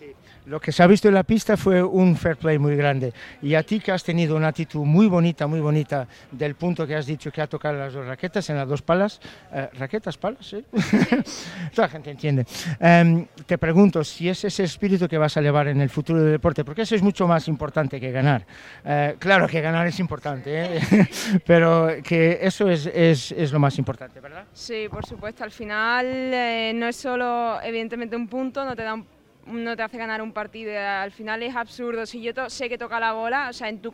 Lo 0.46 0.60
que 0.60 0.72
se 0.72 0.84
ha 0.84 0.88
visto 0.88 1.08
en 1.08 1.14
la 1.14 1.24
pista 1.24 1.58
fue 1.58 1.84
un 1.84 2.16
fair 2.16 2.38
play 2.38 2.58
muy 2.58 2.76
grande. 2.76 3.14
Y 3.42 3.56
a 3.56 3.64
ti 3.64 3.80
que 3.80 3.92
has 3.92 4.04
tenido 4.04 4.36
una 4.36 4.50
actitud 4.50 4.84
muy 4.84 5.08
bonita, 5.08 5.48
muy 5.48 5.60
bonita, 5.60 6.08
del 6.32 6.56
punto 6.56 6.86
que 6.86 6.96
has 6.96 7.06
dicho 7.06 7.32
que 7.32 7.42
ha 7.42 7.48
tocado 7.48 7.78
las 7.78 7.94
dos 7.94 8.06
raquetas 8.06 8.50
en 8.50 8.58
las 8.58 8.68
dos 8.68 8.82
palas, 8.82 9.20
eh, 9.52 9.70
raquetas, 9.74 10.18
palas, 10.18 10.46
¿sí? 10.46 10.64
Toda 11.74 11.88
la 11.88 11.90
gente 11.90 12.12
entiende. 12.12 12.46
Em, 12.80 13.26
te 13.46 13.58
pregunto 13.58 14.04
si 14.04 14.30
es 14.30 14.44
ese 14.44 14.64
espíritu 14.64 15.08
que 15.08 15.18
vas 15.18 15.36
a 15.38 15.42
llevar 15.42 15.68
en 15.68 15.82
el 15.82 15.90
futuro 15.90 16.22
del 16.22 16.34
deporte, 16.34 16.64
porque 16.64 16.84
eso 16.84 16.96
es 16.96 17.02
mucho 17.02 17.28
más 17.28 17.48
importante 17.48 18.00
que 18.00 18.12
ganar. 18.12 18.46
Eh, 18.86 19.16
claro 19.24 19.48
que 19.48 19.62
ganar 19.62 19.88
es 19.88 20.00
importante, 20.00 20.78
¿eh? 20.78 20.82
pero 21.46 21.88
que 22.04 22.40
eso 22.42 22.70
es, 22.70 22.86
es, 22.86 23.32
es, 23.32 23.52
lo 23.52 23.60
más 23.60 23.78
importante, 23.78 24.20
¿verdad? 24.20 24.46
Sí, 24.54 24.88
por 24.90 25.06
supuesto. 25.06 25.44
Al 25.44 25.52
final 25.52 26.06
eh, 26.06 26.74
no 26.76 26.88
es 26.88 26.98
solo, 26.98 27.60
evidentemente, 27.62 28.16
un 28.16 28.28
punto, 28.28 28.66
no 28.66 28.76
te 28.76 28.84
da 28.84 29.02
no 29.46 29.76
te 29.76 29.84
hace 29.84 29.98
ganar 29.98 30.22
un 30.22 30.32
partido. 30.32 30.72
Al 30.78 31.12
final 31.12 31.44
es 31.44 31.56
absurdo. 31.56 32.06
Si 32.06 32.22
yo 32.22 32.50
sé 32.50 32.70
que 32.70 32.78
toca 32.78 33.00
la 33.00 33.14
bola, 33.14 33.50
o 33.50 33.54
sea, 33.54 33.70
en 33.70 33.82
tu 33.82 33.92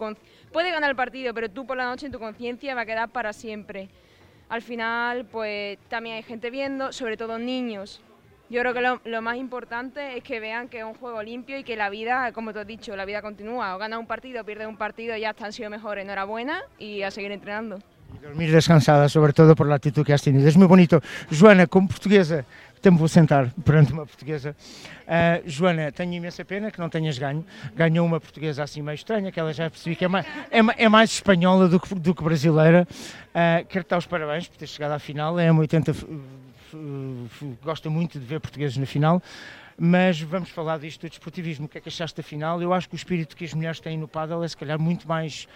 puede 0.51 0.71
ganar 0.71 0.89
el 0.89 0.95
partido, 0.95 1.33
pero 1.33 1.49
tú 1.49 1.65
por 1.65 1.77
la 1.77 1.85
noche 1.85 2.05
en 2.05 2.11
tu 2.11 2.19
conciencia 2.19 2.75
va 2.75 2.81
a 2.81 2.85
quedar 2.85 3.09
para 3.09 3.33
siempre. 3.33 3.89
Al 4.49 4.61
final, 4.61 5.25
pues 5.25 5.77
también 5.89 6.15
hay 6.17 6.23
gente 6.23 6.49
viendo, 6.49 6.91
sobre 6.91 7.17
todo 7.17 7.37
niños. 7.37 8.01
Yo 8.49 8.61
creo 8.61 8.73
que 8.73 9.09
lo, 9.09 9.21
más 9.21 9.37
importante 9.37 10.17
es 10.17 10.23
que 10.23 10.39
vean 10.39 10.69
que 10.69 10.79
es 10.79 10.83
un 10.83 10.95
juego 10.95 11.21
limpio 11.21 11.59
y 11.59 11.63
que 11.63 11.75
la 11.75 11.91
vida, 11.91 12.31
como 12.31 12.51
te 12.51 12.59
has 12.59 12.65
dicho, 12.65 12.95
la 12.95 13.05
vida 13.05 13.21
continúa. 13.21 13.75
O 13.75 13.77
gana 13.77 13.99
un 13.99 14.07
partido, 14.07 14.43
pierde 14.43 14.65
un 14.65 14.75
partido, 14.75 15.15
ya 15.15 15.35
han 15.39 15.53
sido 15.53 15.69
mejores. 15.69 16.03
Enhorabuena 16.03 16.63
y 16.79 17.03
a 17.03 17.11
seguir 17.11 17.31
entrenando. 17.31 17.77
Y 18.15 18.23
dormir 18.23 18.51
descansada, 18.51 19.07
sobre 19.07 19.33
todo 19.33 19.55
por 19.55 19.67
la 19.67 19.75
actitud 19.75 20.03
que 20.03 20.13
has 20.13 20.23
tenido. 20.23 20.47
Es 20.47 20.57
muy 20.57 20.65
bonito. 20.65 20.99
Joana, 21.29 21.67
como 21.67 21.89
portuguesa, 21.89 22.43
te 22.81 22.89
vou 22.89 23.07
sentar 23.07 23.53
perante 23.63 23.93
uma 23.93 24.07
portuguesa. 24.07 24.55
Uh, 25.05 25.47
Joana, 25.47 25.91
tenho 25.91 26.13
imensa 26.15 26.43
pena 26.43 26.71
que 26.71 26.79
não 26.79 26.89
tenhas 26.89 27.19
ganho. 27.19 27.45
Ganhou 27.75 28.03
uma 28.03 28.19
portuguesa 28.19 28.63
assim 28.63 28.81
meio 28.81 28.95
estranha, 28.95 29.31
que 29.31 29.39
ela 29.39 29.53
já 29.53 29.69
percebi 29.69 29.95
que 29.95 30.05
é 30.05 30.07
mais, 30.07 30.25
é, 30.49 30.85
é 30.85 30.89
mais 30.89 31.11
espanhola 31.11 31.67
do 31.67 31.79
que, 31.79 31.93
do 31.93 32.15
que 32.15 32.23
brasileira. 32.23 32.87
Uh, 33.29 33.63
Quero-te 33.67 33.89
dar 33.89 33.97
os 33.99 34.07
parabéns 34.07 34.47
por 34.47 34.57
ter 34.57 34.65
chegado 34.65 34.93
à 34.93 34.97
final. 34.97 35.39
É 35.39 35.51
uma 35.51 35.61
80 35.61 35.93
gosta 37.63 37.89
muito 37.89 38.19
de 38.19 38.25
ver 38.25 38.39
portugueses 38.39 38.77
na 38.77 38.85
final. 38.85 39.21
Mas 39.77 40.19
vamos 40.19 40.49
falar 40.49 40.77
disto 40.77 41.01
do 41.01 41.09
desportivismo. 41.09 41.65
O 41.65 41.69
que 41.69 41.77
é 41.77 41.81
que 41.81 41.87
achaste 41.87 42.17
da 42.17 42.23
final? 42.23 42.61
Eu 42.61 42.73
acho 42.73 42.89
que 42.89 42.95
o 42.95 42.97
espírito 42.97 43.35
que 43.35 43.45
as 43.45 43.53
mulheres 43.53 43.79
têm 43.79 43.97
no 43.97 44.07
paddle 44.07 44.43
é 44.43 44.47
se 44.47 44.57
calhar 44.57 44.79
muito 44.79 45.07
mais 45.07 45.47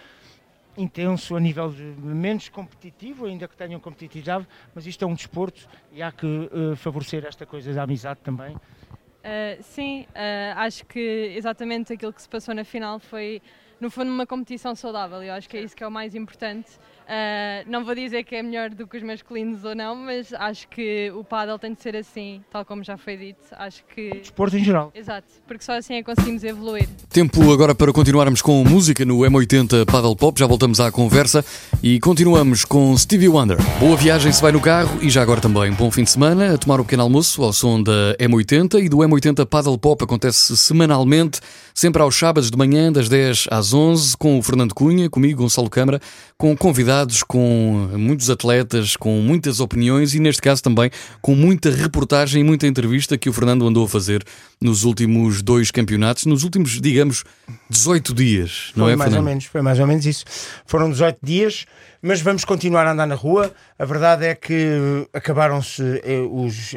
intenso 0.76 1.36
a 1.36 1.40
nível 1.40 1.70
de, 1.70 1.82
menos 1.82 2.48
competitivo, 2.48 3.26
ainda 3.26 3.46
que 3.46 3.56
tenham 3.56 3.78
competitividade, 3.80 4.46
mas 4.74 4.86
isto 4.86 5.04
é 5.04 5.08
um 5.08 5.14
desporto 5.14 5.68
e 5.92 6.02
há 6.02 6.10
que 6.10 6.26
uh, 6.26 6.76
favorecer 6.76 7.24
esta 7.24 7.46
coisa 7.46 7.72
da 7.72 7.82
amizade 7.82 8.20
também. 8.22 8.54
Uh, 8.54 9.62
sim, 9.62 10.06
uh, 10.10 10.58
acho 10.58 10.84
que 10.84 11.32
exatamente 11.36 11.92
aquilo 11.92 12.12
que 12.12 12.20
se 12.20 12.28
passou 12.28 12.54
na 12.54 12.64
final 12.64 12.98
foi, 12.98 13.40
no 13.80 13.90
fundo, 13.90 14.10
uma 14.10 14.26
competição 14.26 14.74
saudável. 14.74 15.22
Eu 15.22 15.32
acho 15.32 15.48
que 15.48 15.56
é 15.56 15.62
isso 15.62 15.74
que 15.74 15.82
é 15.82 15.86
o 15.86 15.90
mais 15.90 16.14
importante. 16.14 16.72
Uh, 17.04 17.68
não 17.68 17.84
vou 17.84 17.94
dizer 17.94 18.22
que 18.22 18.36
é 18.36 18.42
melhor 18.42 18.70
do 18.70 18.86
que 18.86 18.96
os 18.96 19.02
masculinos 19.02 19.64
ou 19.64 19.74
não, 19.74 19.96
mas 19.96 20.32
acho 20.32 20.68
que 20.68 21.10
o 21.14 21.24
paddle 21.24 21.58
tem 21.58 21.74
de 21.74 21.82
ser 21.82 21.96
assim, 21.96 22.40
tal 22.50 22.64
como 22.64 22.82
já 22.84 22.96
foi 22.96 23.16
dito. 23.16 23.40
Acho 23.52 23.84
que. 23.94 24.10
O 24.10 24.20
desporto 24.20 24.56
em 24.56 24.64
geral. 24.64 24.92
Exato, 24.94 25.26
porque 25.46 25.64
só 25.64 25.72
assim 25.72 25.94
é 25.94 26.02
que 26.02 26.14
conseguimos 26.14 26.44
evoluir. 26.44 26.88
Tempo 27.10 27.52
agora 27.52 27.74
para 27.74 27.92
continuarmos 27.92 28.40
com 28.40 28.64
música 28.64 29.04
no 29.04 29.18
M80 29.18 29.84
Paddle 29.84 30.16
Pop. 30.16 30.38
Já 30.38 30.46
voltamos 30.46 30.80
à 30.80 30.90
conversa 30.92 31.44
e 31.82 31.98
continuamos 32.00 32.64
com 32.64 32.96
Stevie 32.96 33.28
Wonder. 33.28 33.58
Boa 33.80 33.96
viagem 33.96 34.32
se 34.32 34.40
vai 34.40 34.52
no 34.52 34.60
carro 34.60 34.98
e 35.02 35.10
já 35.10 35.22
agora 35.22 35.40
também 35.40 35.72
bom 35.72 35.90
fim 35.90 36.04
de 36.04 36.10
semana 36.10 36.54
a 36.54 36.58
tomar 36.58 36.80
o 36.80 36.84
pequeno 36.84 37.02
almoço 37.02 37.42
ao 37.42 37.52
som 37.52 37.82
da 37.82 38.16
M80 38.20 38.82
e 38.82 38.88
do 38.88 38.98
M80 38.98 39.44
Paddle 39.46 39.78
Pop 39.78 40.02
acontece 40.02 40.56
semanalmente, 40.56 41.40
sempre 41.74 42.00
aos 42.00 42.16
sábados 42.16 42.50
de 42.50 42.56
manhã, 42.56 42.92
das 42.92 43.08
10 43.08 43.48
às 43.50 43.64
às 43.64 43.72
11 43.72 44.16
com 44.18 44.38
o 44.38 44.42
Fernando 44.42 44.74
Cunha, 44.74 45.08
comigo, 45.08 45.42
Gonçalo 45.42 45.70
Câmara, 45.70 45.98
com 46.36 46.54
convidados, 46.54 46.93
com 47.26 47.88
muitos 47.96 48.30
atletas, 48.30 48.96
com 48.96 49.20
muitas 49.20 49.60
opiniões 49.60 50.14
e, 50.14 50.20
neste 50.20 50.40
caso, 50.40 50.62
também 50.62 50.90
com 51.20 51.34
muita 51.34 51.70
reportagem 51.70 52.42
e 52.42 52.44
muita 52.44 52.66
entrevista 52.66 53.18
que 53.18 53.28
o 53.28 53.32
Fernando 53.32 53.66
andou 53.66 53.84
a 53.84 53.88
fazer 53.88 54.22
nos 54.60 54.84
últimos 54.84 55.42
dois 55.42 55.70
campeonatos, 55.70 56.26
nos 56.26 56.44
últimos, 56.44 56.80
digamos, 56.80 57.24
18 57.68 58.14
dias, 58.14 58.72
não 58.76 58.84
foi 58.84 58.92
é, 58.92 58.96
mais 58.96 59.10
Fernando? 59.10 59.26
ou 59.26 59.30
menos, 59.30 59.44
foi 59.46 59.62
mais 59.62 59.80
ou 59.80 59.86
menos 59.86 60.06
isso. 60.06 60.24
Foram 60.66 60.90
18 60.90 61.18
dias, 61.22 61.66
mas 62.00 62.20
vamos 62.20 62.44
continuar 62.44 62.86
a 62.86 62.92
andar 62.92 63.06
na 63.06 63.14
rua. 63.14 63.52
A 63.76 63.84
verdade 63.84 64.24
é 64.26 64.36
que 64.36 65.04
acabaram-se 65.12 65.82
eh, 66.04 66.22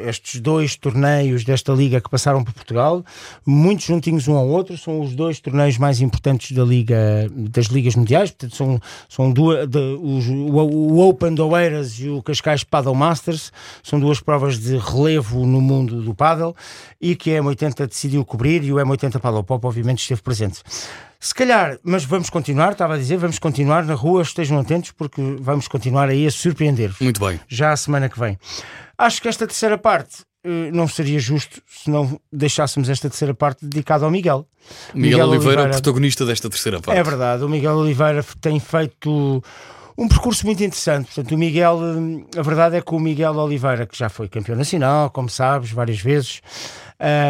estes 0.09 0.41
dois 0.41 0.75
torneios 0.75 1.43
desta 1.43 1.71
liga 1.71 2.01
que 2.01 2.09
passaram 2.09 2.43
por 2.43 2.51
Portugal, 2.55 3.05
muito 3.45 3.83
juntinhos 3.83 4.27
um 4.27 4.35
ao 4.35 4.47
outro. 4.47 4.75
São 4.79 4.99
os 5.01 5.13
dois 5.15 5.39
torneios 5.39 5.77
mais 5.77 6.01
importantes 6.01 6.53
da 6.57 6.63
liga, 6.63 7.29
das 7.31 7.67
ligas 7.67 7.95
mundiais. 7.95 8.31
Portanto, 8.31 8.55
são, 8.55 8.81
são 9.07 9.31
duas, 9.31 9.67
de- 9.67 9.77
os- 10.01 10.27
o, 10.27 10.55
o 10.55 11.07
Open 11.07 11.35
de 11.35 11.41
Oeiras 11.43 11.99
e 11.99 12.09
o 12.09 12.23
Cascais 12.23 12.63
Paddle 12.63 12.95
Masters. 12.95 13.51
São 13.83 13.99
duas 13.99 14.19
provas 14.19 14.57
de 14.57 14.75
relevo 14.77 15.45
no 15.45 15.61
mundo 15.61 16.01
do 16.01 16.15
paddle 16.15 16.55
e 16.99 17.15
que 17.15 17.35
a 17.37 17.43
M80 17.43 17.85
decidiu 17.87 18.25
cobrir 18.25 18.63
e 18.63 18.73
o 18.73 18.77
M80 18.77 19.19
Paddle 19.19 19.43
Pop, 19.43 19.63
obviamente, 19.67 19.99
esteve 20.01 20.23
presente. 20.23 20.63
Se 21.19 21.33
calhar, 21.33 21.79
mas 21.83 22.05
vamos 22.05 22.29
continuar, 22.29 22.73
estava 22.73 22.93
a 22.93 22.97
dizer, 22.97 23.17
vamos 23.17 23.39
continuar 23.39 23.83
na 23.85 23.95
rua, 23.95 24.21
estejam 24.21 24.59
atentos 24.59 24.91
porque 24.91 25.21
vamos 25.39 25.67
continuar 25.67 26.09
aí 26.09 26.27
a 26.27 26.31
surpreender-vos. 26.31 26.99
Muito 26.99 27.19
bem. 27.19 27.39
Já 27.47 27.71
a 27.71 27.77
semana 27.77 28.07
que 28.07 28.19
vem. 28.19 28.37
Acho 28.97 29.21
que 29.21 29.27
esta 29.27 29.47
terceira 29.47 29.77
parte 29.77 30.23
eh, 30.43 30.71
não 30.71 30.87
seria 30.87 31.19
justo 31.19 31.61
se 31.67 31.89
não 31.89 32.19
deixássemos 32.31 32.87
esta 32.87 33.09
terceira 33.09 33.33
parte 33.33 33.65
dedicada 33.65 34.05
ao 34.05 34.11
Miguel. 34.11 34.47
Miguel, 34.93 35.27
Oliveira, 35.27 35.69
protagonista 35.69 36.25
desta 36.25 36.49
terceira 36.49 36.79
parte. 36.79 36.97
É 36.97 37.03
verdade, 37.03 37.43
o 37.43 37.49
Miguel 37.49 37.75
Oliveira 37.75 38.23
tem 38.39 38.59
feito 38.59 39.43
um 39.97 40.07
percurso 40.07 40.45
muito 40.45 40.63
interessante. 40.63 41.05
Portanto, 41.05 41.33
o 41.33 41.37
Miguel, 41.37 41.77
hum, 41.77 42.25
a 42.37 42.41
verdade 42.43 42.75
é 42.75 42.81
que 42.81 42.93
o 42.93 42.99
Miguel 42.99 43.35
Oliveira, 43.35 43.87
que 43.87 43.97
já 43.97 44.09
foi 44.09 44.27
campeão 44.27 44.55
nacional, 44.55 45.09
como 45.09 45.27
sabes, 45.27 45.71
várias 45.71 45.99
vezes, 45.99 46.41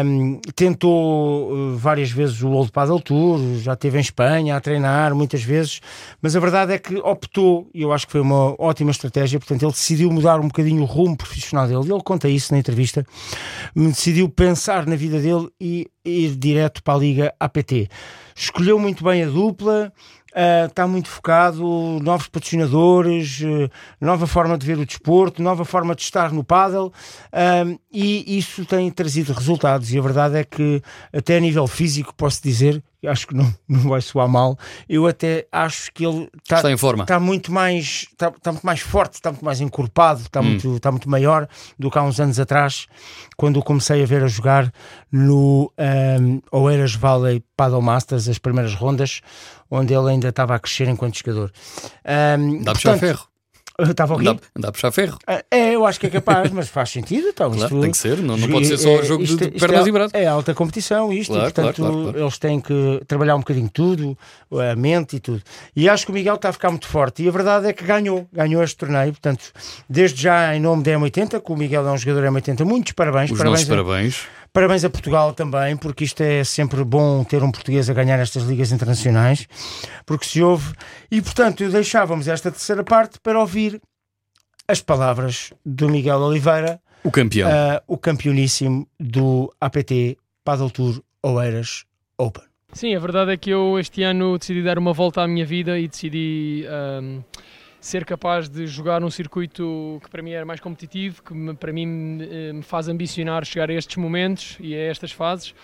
hum, 0.04 0.38
tentou 0.54 1.50
uh, 1.50 1.76
várias 1.78 2.10
vezes 2.10 2.42
o 2.42 2.50
Old 2.50 2.70
Paddle 2.70 3.00
Tour, 3.00 3.40
já 3.58 3.72
esteve 3.72 3.96
em 3.96 4.00
Espanha 4.02 4.54
a 4.54 4.60
treinar 4.60 5.14
muitas 5.14 5.42
vezes, 5.42 5.80
mas 6.20 6.36
a 6.36 6.40
verdade 6.40 6.74
é 6.74 6.78
que 6.78 6.96
optou, 6.96 7.70
e 7.72 7.80
eu 7.80 7.92
acho 7.92 8.04
que 8.04 8.12
foi 8.12 8.20
uma 8.20 8.54
ótima 8.58 8.90
estratégia, 8.90 9.38
portanto, 9.38 9.62
ele 9.62 9.72
decidiu 9.72 10.10
mudar 10.10 10.38
um 10.38 10.48
bocadinho 10.48 10.82
o 10.82 10.86
rumo 10.86 11.16
profissional 11.16 11.66
dele. 11.66 11.90
Ele 11.90 12.02
conta 12.02 12.28
isso 12.28 12.52
na 12.52 12.58
entrevista. 12.58 13.06
Decidiu 13.74 14.28
pensar 14.28 14.86
na 14.86 14.96
vida 14.96 15.18
dele 15.20 15.48
e 15.58 15.88
ir 16.04 16.36
direto 16.36 16.82
para 16.82 16.94
a 16.94 16.98
Liga 16.98 17.34
APT. 17.40 17.88
Escolheu 18.34 18.78
muito 18.78 19.02
bem 19.02 19.24
a 19.24 19.26
dupla. 19.26 19.92
Uh, 20.28 20.66
está 20.66 20.86
muito 20.86 21.08
focado, 21.08 21.64
novos 22.02 22.28
patrocinadores, 22.28 23.40
uh, 23.40 23.70
nova 23.98 24.26
forma 24.26 24.58
de 24.58 24.66
ver 24.66 24.78
o 24.78 24.84
desporto, 24.84 25.42
nova 25.42 25.64
forma 25.64 25.94
de 25.94 26.02
estar 26.02 26.32
no 26.32 26.44
paddle 26.44 26.92
um, 27.66 27.78
e 27.90 28.36
isso 28.38 28.64
tem 28.66 28.90
trazido 28.90 29.32
resultados 29.32 29.90
e 29.90 29.98
a 29.98 30.02
verdade 30.02 30.36
é 30.36 30.44
que 30.44 30.82
até 31.12 31.38
a 31.38 31.40
nível 31.40 31.66
físico 31.66 32.14
posso 32.14 32.42
dizer, 32.42 32.82
acho 33.06 33.26
que 33.26 33.34
não, 33.34 33.52
não 33.68 33.80
vai 33.90 34.00
soar 34.00 34.28
mal, 34.28 34.58
eu 34.88 35.06
até 35.06 35.46
acho 35.52 35.92
que 35.92 36.04
ele 36.04 36.28
está, 36.42 36.56
Está 36.56 36.70
em 36.70 36.76
forma. 36.76 37.04
está 37.04 37.20
muito 37.20 37.52
mais 37.52 38.06
está, 38.10 38.28
está 38.28 38.52
muito 38.52 38.64
mais 38.64 38.80
forte, 38.80 39.14
está 39.14 39.30
muito 39.30 39.44
mais 39.44 39.60
encorpado, 39.60 40.20
está, 40.22 40.42
muito, 40.42 40.76
está 40.76 40.90
muito 40.90 41.08
maior 41.08 41.48
do 41.78 41.90
que 41.90 41.98
há 41.98 42.02
uns 42.02 42.18
anos 42.18 42.40
atrás, 42.40 42.86
quando 43.36 43.58
o 43.58 43.62
comecei 43.62 44.02
a 44.02 44.06
ver 44.06 44.24
a 44.24 44.28
jogar 44.28 44.72
no 45.12 45.72
um, 46.20 46.40
Oeiras 46.50 46.94
Valley 46.94 47.44
Paddle 47.56 47.82
Masters, 47.82 48.28
as 48.28 48.38
primeiras 48.38 48.74
rondas, 48.74 49.20
onde 49.70 49.94
ele 49.94 50.10
ainda 50.10 50.28
estava 50.28 50.54
a 50.54 50.58
crescer 50.58 50.88
enquanto 50.88 51.18
jogador. 51.18 51.52
Um, 52.38 52.62
Dá 52.62 52.72
a 52.72 52.74
puxar 52.74 52.90
portanto, 52.92 53.00
ferro. 53.00 53.28
Estava 53.80 54.18
quê? 54.18 54.24
Dá, 54.24 54.36
dá 54.58 54.68
a 54.70 54.72
puxar 54.72 54.90
ferro. 54.90 55.16
Ah, 55.24 55.40
É, 55.50 55.74
eu 55.74 55.86
acho 55.86 56.00
que 56.00 56.06
é 56.06 56.10
capaz, 56.10 56.50
mas 56.50 56.68
faz 56.68 56.90
sentido. 56.90 57.28
Então, 57.28 57.50
Claro, 57.52 57.64
isto, 57.66 57.80
tem 57.80 57.90
que 57.92 57.96
ser, 57.96 58.18
não- 58.18 58.36
não 58.36 58.48
pode 58.48 58.66
ser 58.66 58.76
só 58.76 58.88
é- 58.90 59.02
jogo 59.04 59.22
de- 59.22 59.30
isto- 59.30 59.38
de 59.50 59.56
isto 59.56 59.60
pernas 59.60 59.86
é, 59.86 59.88
e 59.88 59.92
braços. 59.92 60.14
É 60.14 60.26
alta 60.26 60.52
competição, 60.54 61.12
isto, 61.12 61.32
Claro, 61.32 61.48
e 61.48 61.52
portanto 61.52 61.76
claro, 61.76 62.18
eles 62.18 62.38
têm 62.38 62.60
que 62.60 63.00
trabalhar 63.06 63.36
um 63.36 63.40
bocadinho 63.40 63.70
tudo, 63.72 64.18
a 64.50 64.74
mente 64.74 65.16
e 65.16 65.20
tudo. 65.20 65.40
E 65.76 65.88
acho 65.88 66.04
que 66.06 66.10
o 66.10 66.14
Miguel 66.14 66.34
está 66.34 66.48
a 66.48 66.52
ficar 66.52 66.70
muito 66.70 66.88
forte. 66.88 67.22
E 67.22 67.28
a 67.28 67.30
verdade 67.30 67.68
é 67.68 67.72
que 67.72 67.84
ganhou, 67.84 68.26
ganhou 68.32 68.64
este 68.64 68.76
torneio. 68.76 69.12
Portanto, 69.12 69.44
desde 69.88 70.20
já, 70.20 70.56
em 70.56 70.60
nome 70.60 70.82
da 70.82 70.90
M80, 70.92 71.40
que 71.40 71.52
o 71.52 71.56
Miguel 71.56 71.86
é 71.86 71.92
um 71.92 71.96
jogador 71.98 72.24
M80, 72.32 72.64
muitos 72.64 72.92
parabéns. 72.92 73.30
Os 73.30 73.38
parabéns 73.38 73.60
nossos 73.68 73.70
a- 73.80 73.84
parabéns. 73.84 74.20
Parabéns 74.58 74.84
a 74.84 74.90
Portugal 74.90 75.32
também, 75.32 75.76
porque 75.76 76.02
isto 76.02 76.20
é 76.20 76.42
sempre 76.42 76.82
bom 76.82 77.22
ter 77.22 77.44
um 77.44 77.52
português 77.52 77.88
a 77.88 77.94
ganhar 77.94 78.18
estas 78.18 78.42
ligas 78.42 78.72
internacionais, 78.72 79.46
porque 80.04 80.26
se 80.26 80.42
ouve. 80.42 80.74
E 81.08 81.22
portanto, 81.22 81.68
deixávamos 81.68 82.26
esta 82.26 82.50
terceira 82.50 82.82
parte 82.82 83.20
para 83.20 83.38
ouvir 83.38 83.80
as 84.66 84.80
palavras 84.80 85.52
do 85.64 85.88
Miguel 85.88 86.18
Oliveira, 86.18 86.80
O 87.04 87.10
campeão. 87.12 87.48
ah, 87.48 87.80
o 87.86 87.96
campeoníssimo 87.96 88.88
do 88.98 89.48
APT 89.60 90.18
Paddle 90.44 90.72
Tour 90.72 91.04
Oeiras 91.22 91.84
Open. 92.18 92.42
Sim, 92.72 92.96
a 92.96 92.98
verdade 92.98 93.30
é 93.30 93.36
que 93.36 93.50
eu 93.50 93.78
este 93.78 94.02
ano 94.02 94.36
decidi 94.40 94.64
dar 94.64 94.76
uma 94.76 94.92
volta 94.92 95.22
à 95.22 95.28
minha 95.28 95.46
vida 95.46 95.78
e 95.78 95.86
decidi 95.86 96.66
ahm, 96.68 97.20
ser 97.80 98.04
capaz 98.04 98.48
de 98.48 98.66
jogar 98.66 99.00
num 99.00 99.10
circuito 99.10 100.00
que 100.02 100.10
para 100.10 100.22
mim 100.22 100.30
era 100.32 100.44
mais 100.44 100.60
competitivo, 100.60 101.22
que 101.22 101.32
me- 101.32 101.54
para 101.54 101.72
mim 101.72 101.86
me, 101.86 102.52
me 102.54 102.62
faz 102.62 102.88
ambicionar 102.88 103.44
chegar 103.46 103.70
a 103.70 103.72
estes 103.72 103.96
momentos 103.96 104.56
e 104.60 104.74
a 104.74 104.90
estas 104.90 105.12
fases. 105.12 105.54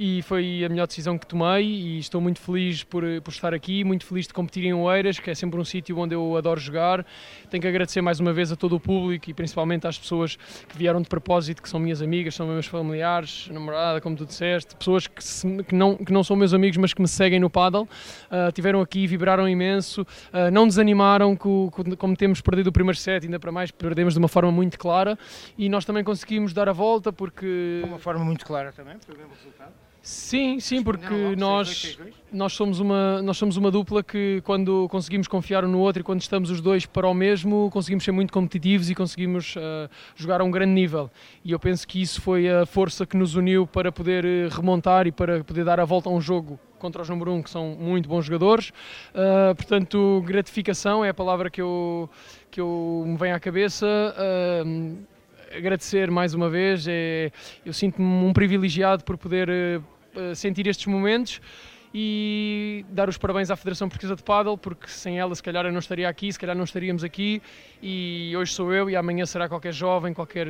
E 0.00 0.22
foi 0.22 0.64
a 0.64 0.68
melhor 0.68 0.86
decisão 0.86 1.18
que 1.18 1.26
tomei 1.26 1.64
e 1.64 1.98
estou 1.98 2.20
muito 2.20 2.40
feliz 2.40 2.84
por, 2.84 3.02
por 3.20 3.32
estar 3.32 3.52
aqui, 3.52 3.82
muito 3.82 4.06
feliz 4.06 4.28
de 4.28 4.32
competir 4.32 4.64
em 4.64 4.72
Oeiras, 4.72 5.18
que 5.18 5.28
é 5.28 5.34
sempre 5.34 5.58
um 5.58 5.64
sítio 5.64 5.98
onde 5.98 6.14
eu 6.14 6.36
adoro 6.36 6.60
jogar. 6.60 7.04
Tenho 7.50 7.60
que 7.60 7.66
agradecer 7.66 8.00
mais 8.00 8.20
uma 8.20 8.32
vez 8.32 8.52
a 8.52 8.56
todo 8.56 8.76
o 8.76 8.80
público 8.80 9.28
e 9.28 9.34
principalmente 9.34 9.88
às 9.88 9.98
pessoas 9.98 10.36
que 10.68 10.78
vieram 10.78 11.02
de 11.02 11.08
propósito, 11.08 11.60
que 11.60 11.68
são 11.68 11.80
minhas 11.80 12.00
amigas, 12.00 12.36
são 12.36 12.46
meus 12.46 12.66
familiares, 12.66 13.48
namorada, 13.50 14.00
como 14.00 14.14
tu 14.14 14.24
disseste, 14.24 14.76
pessoas 14.76 15.08
que, 15.08 15.24
se- 15.24 15.64
que 15.64 15.74
não, 15.74 15.96
que 15.96 16.12
não 16.12 16.22
são 16.22 16.36
meus 16.36 16.54
amigos, 16.54 16.76
mas 16.76 16.94
que 16.94 17.02
me 17.02 17.08
seguem 17.08 17.40
no 17.40 17.50
paddle. 17.50 17.82
Uh, 18.30 18.52
tiveram 18.52 18.80
aqui, 18.80 19.04
vibraram 19.04 19.48
imenso, 19.48 20.02
uh, 20.02 20.48
não 20.52 20.68
desanimaram, 20.68 21.34
co- 21.34 21.72
co- 21.72 21.96
como 21.96 22.16
temos 22.16 22.40
perdido 22.40 22.68
o 22.68 22.72
primeiro 22.72 22.96
set, 22.96 23.24
ainda 23.24 23.40
para 23.40 23.50
mais 23.50 23.72
perdemos 23.72 24.14
de 24.14 24.20
uma 24.20 24.28
forma 24.28 24.52
muito 24.52 24.78
clara 24.78 25.18
e 25.58 25.68
nós 25.68 25.84
também 25.84 26.04
conseguimos 26.04 26.52
dar 26.52 26.68
a 26.68 26.72
volta 26.72 27.12
porque... 27.12 27.82
Uma 27.84 27.98
forma 27.98 28.24
muito 28.24 28.46
clara 28.46 28.70
também, 28.70 28.94
foi 29.04 29.16
o 29.16 29.18
resultado. 29.18 29.87
Sim, 30.02 30.58
sim, 30.60 30.82
porque 30.82 31.36
nós, 31.36 31.68
6-2, 31.68 31.98
6-2. 31.98 32.12
nós, 32.32 32.52
somos 32.52 32.80
uma, 32.80 33.20
nós 33.20 33.36
somos 33.36 33.56
uma 33.56 33.70
dupla 33.70 34.02
que 34.02 34.40
quando 34.44 34.88
conseguimos 34.88 35.28
confiar 35.28 35.64
um 35.64 35.68
no 35.68 35.80
outro 35.80 36.00
e 36.00 36.04
quando 36.04 36.20
estamos 36.20 36.50
os 36.50 36.60
dois 36.60 36.86
para 36.86 37.06
o 37.06 37.12
mesmo, 37.12 37.68
conseguimos 37.70 38.04
ser 38.04 38.12
muito 38.12 38.32
competitivos 38.32 38.88
e 38.88 38.94
conseguimos 38.94 39.54
ah, 39.58 39.90
jogar 40.16 40.40
a 40.40 40.44
um 40.44 40.50
grande 40.50 40.72
nível. 40.72 41.10
E 41.44 41.52
eu 41.52 41.58
penso 41.58 41.86
que 41.86 42.00
isso 42.00 42.20
foi 42.22 42.48
a 42.48 42.64
força 42.64 43.04
que 43.04 43.16
nos 43.16 43.34
uniu 43.34 43.66
para 43.66 43.92
poder 43.92 44.24
eh, 44.24 44.48
remontar 44.50 45.06
e 45.06 45.12
para 45.12 45.44
poder 45.44 45.64
dar 45.64 45.80
a 45.80 45.84
volta 45.84 46.08
a 46.08 46.12
um 46.12 46.20
jogo 46.20 46.58
contra 46.78 47.02
os 47.02 47.08
número 47.08 47.32
1, 47.32 47.34
um, 47.34 47.42
que 47.42 47.50
são 47.50 47.76
muito 47.78 48.08
bons 48.08 48.24
jogadores. 48.24 48.72
Ah, 49.14 49.52
portanto, 49.54 50.22
gratificação 50.24 51.04
é 51.04 51.10
a 51.10 51.14
palavra 51.14 51.50
que 51.50 51.60
eu, 51.60 52.08
que 52.50 52.60
eu 52.60 53.04
me 53.06 53.16
vem 53.16 53.32
à 53.32 53.40
cabeça. 53.40 53.86
Ah, 54.16 54.64
agradecer 55.52 56.10
mais 56.10 56.34
uma 56.34 56.48
vez. 56.48 56.86
É, 56.88 57.30
eu 57.64 57.72
sinto-me 57.72 58.06
um 58.06 58.32
privilegiado 58.32 59.04
por 59.04 59.16
poder 59.16 59.48
eh, 59.48 59.80
eh, 60.14 60.34
sentir 60.34 60.66
estes 60.66 60.86
momentos 60.86 61.40
e 62.00 62.84
dar 62.90 63.08
os 63.08 63.18
parabéns 63.18 63.50
à 63.50 63.56
Federação 63.56 63.88
Portuguesa 63.88 64.14
de 64.14 64.22
Paddle, 64.22 64.56
porque 64.56 64.86
sem 64.86 65.18
ela 65.18 65.34
se 65.34 65.42
calhar 65.42 65.66
eu 65.66 65.72
não 65.72 65.80
estaria 65.80 66.08
aqui, 66.08 66.32
se 66.32 66.38
calhar 66.38 66.54
não 66.54 66.62
estaríamos 66.62 67.02
aqui 67.02 67.42
e 67.82 68.32
hoje 68.36 68.52
sou 68.52 68.72
eu 68.72 68.88
e 68.88 68.94
amanhã 68.94 69.26
será 69.26 69.48
qualquer 69.48 69.72
jovem, 69.72 70.14
qualquer 70.14 70.46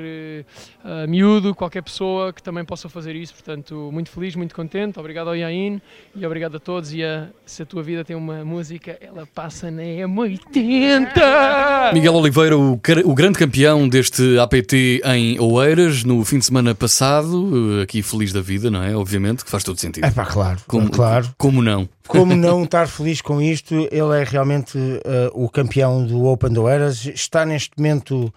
ah, 0.85 1.07
miúdo, 1.07 1.55
qualquer 1.55 1.83
pessoa 1.83 2.35
que 2.35 2.43
também 2.43 2.67
possa 2.67 2.91
fazer 2.91 3.17
isso, 3.17 3.33
portanto 3.33 3.89
muito 3.91 4.11
feliz, 4.11 4.37
muito 4.37 4.55
contente, 4.55 5.01
obrigado 5.01 5.29
ao 5.29 5.37
Iain 5.37 5.81
e 6.15 6.27
obrigado 6.27 6.59
a 6.59 6.61
todos 6.61 6.93
e 6.93 7.03
a, 7.03 7.29
se 7.47 7.63
a 7.63 7.67
tua 7.67 7.83
vida 7.83 8.05
tem 8.05 8.15
uma 8.15 8.45
música, 8.45 8.99
ela 9.01 9.27
passa 9.35 9.71
na 9.71 9.83
M80! 9.83 11.95
Miguel 11.95 12.15
Oliveira, 12.15 12.59
o, 12.59 12.75
o 12.75 13.15
grande 13.15 13.39
campeão 13.39 13.89
deste 13.89 14.39
APT 14.39 15.01
em 15.03 15.41
Oeiras 15.41 16.05
no 16.05 16.23
fim 16.27 16.39
de 16.39 16.45
semana 16.45 16.75
passado, 16.75 17.81
eh, 17.81 17.85
aqui 17.85 18.03
feliz 18.03 18.35
da 18.35 18.43
vida, 18.43 18.71
não 18.71 18.83
é? 18.83 18.95
Obviamente, 18.95 19.45
que 19.45 19.51
faz 19.51 19.65
todo 19.65 19.81
sentido. 19.81 20.05
É 20.05 20.11
pá, 20.11 20.27
claro, 20.27 20.59
Como, 20.67 20.91
claro. 20.91 21.38
Como 21.38 21.62
não? 21.62 21.88
Como 22.09 22.35
não 22.37 22.64
estar 22.64 22.88
feliz 22.88 23.22
com 23.22 23.40
isto? 23.40 23.88
Ele 23.92 24.20
é 24.20 24.24
realmente 24.24 24.77
eh, 24.77 25.31
o 25.33 25.48
campeão 25.48 26.05
do 26.05 26.24
Open 26.24 26.53
do 26.53 26.66
Eras. 26.68 27.07
Está 27.07 27.46
neste 27.46 27.70
momento 27.79 28.35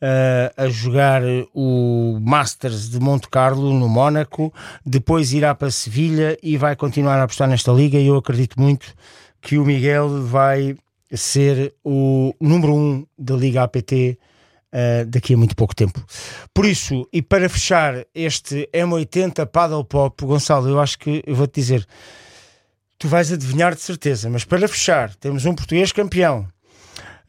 eh, 0.00 0.52
a 0.56 0.68
jogar 0.68 1.22
o 1.54 2.18
Masters 2.20 2.90
de 2.90 3.00
Monte 3.00 3.28
Carlo 3.28 3.72
no 3.72 3.88
Mónaco. 3.88 4.52
Depois 4.84 5.32
irá 5.32 5.54
para 5.54 5.70
Sevilha 5.70 6.36
e 6.42 6.58
vai 6.58 6.76
continuar 6.76 7.18
a 7.18 7.22
apostar 7.22 7.48
nesta 7.48 7.72
liga. 7.72 7.98
E 7.98 8.08
eu 8.08 8.16
acredito 8.16 8.60
muito 8.60 8.94
que 9.40 9.56
o 9.56 9.64
Miguel 9.64 10.22
vai 10.26 10.76
ser 11.10 11.74
o 11.82 12.34
número 12.38 12.74
um 12.74 13.06
da 13.18 13.34
Liga 13.34 13.62
APT. 13.62 14.18
Uh, 14.74 15.04
daqui 15.04 15.34
a 15.34 15.36
muito 15.36 15.54
pouco 15.54 15.76
tempo. 15.76 16.02
Por 16.54 16.64
isso, 16.64 17.06
e 17.12 17.20
para 17.20 17.46
fechar 17.46 18.06
este 18.14 18.66
M80 18.72 19.44
Paddle 19.44 19.84
Pop, 19.84 20.24
Gonçalo, 20.24 20.66
eu 20.66 20.80
acho 20.80 20.98
que 20.98 21.22
eu 21.26 21.34
vou-te 21.34 21.60
dizer, 21.60 21.86
tu 23.02 23.08
vais 23.08 23.32
adivinhar 23.32 23.74
de 23.74 23.80
certeza. 23.80 24.30
Mas 24.30 24.44
para 24.44 24.66
fechar, 24.68 25.12
temos 25.16 25.44
um 25.44 25.54
português 25.54 25.90
campeão. 25.90 26.46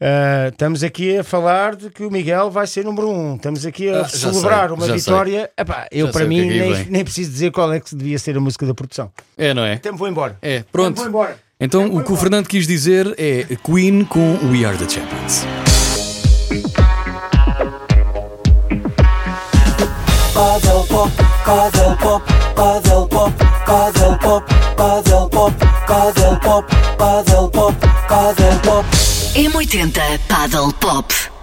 Uh, 0.00 0.48
estamos 0.50 0.84
aqui 0.84 1.18
a 1.18 1.24
falar 1.24 1.74
de 1.74 1.90
que 1.90 2.04
o 2.04 2.10
Miguel 2.10 2.48
vai 2.48 2.66
ser 2.66 2.84
número 2.84 3.08
um. 3.10 3.34
Estamos 3.34 3.66
aqui 3.66 3.88
a 3.88 4.02
Ah, 4.02 4.08
celebrar 4.08 4.68
sei, 4.68 4.76
uma 4.76 4.86
vitória. 4.86 5.50
Epá, 5.58 5.88
eu, 5.90 6.06
Já 6.06 6.12
para 6.12 6.24
o 6.26 6.28
mim, 6.28 6.38
é 6.38 6.62
aí 6.62 6.72
nem, 6.74 6.84
nem 6.86 7.04
preciso 7.04 7.30
dizer 7.32 7.50
qual 7.50 7.72
é 7.72 7.80
que 7.80 7.92
devia 7.94 8.18
ser 8.20 8.36
a 8.36 8.40
música 8.40 8.64
da 8.64 8.74
produção. 8.74 9.10
É, 9.36 9.52
não 9.52 9.64
é? 9.64 9.74
Então 9.74 9.96
vou 9.96 10.06
embora. 10.06 10.38
É, 10.40 10.62
pronto. 10.70 10.92
Então 10.92 11.02
vou 11.02 11.08
embora. 11.08 11.38
Então, 11.58 11.86
o 11.86 11.88
que 11.88 11.96
o 11.96 12.00
embora. 12.00 12.16
Fernando 12.20 12.46
quis 12.46 12.66
dizer 12.68 13.12
é 13.18 13.44
Queen 13.64 14.04
com 14.04 14.38
We 14.48 14.64
Are 14.64 14.76
the 14.78 14.88
Champions. 14.88 15.44
Paddle 20.34 20.84
pop, 20.88 21.10
paddle 21.44 21.94
pop, 21.96 22.26
paddle 22.56 23.06
pop, 23.06 23.38
paddle 23.38 24.18
pop, 24.18 24.46
paddle 24.76 25.28
pop, 25.28 25.58
paddle 25.86 26.38
pop, 26.38 26.68
paddle 26.98 27.48
pop, 27.50 27.80
paddle 28.08 28.58
pop. 28.64 28.84
M80 29.36 30.18
Paddle 30.28 30.72
Pop. 30.80 31.33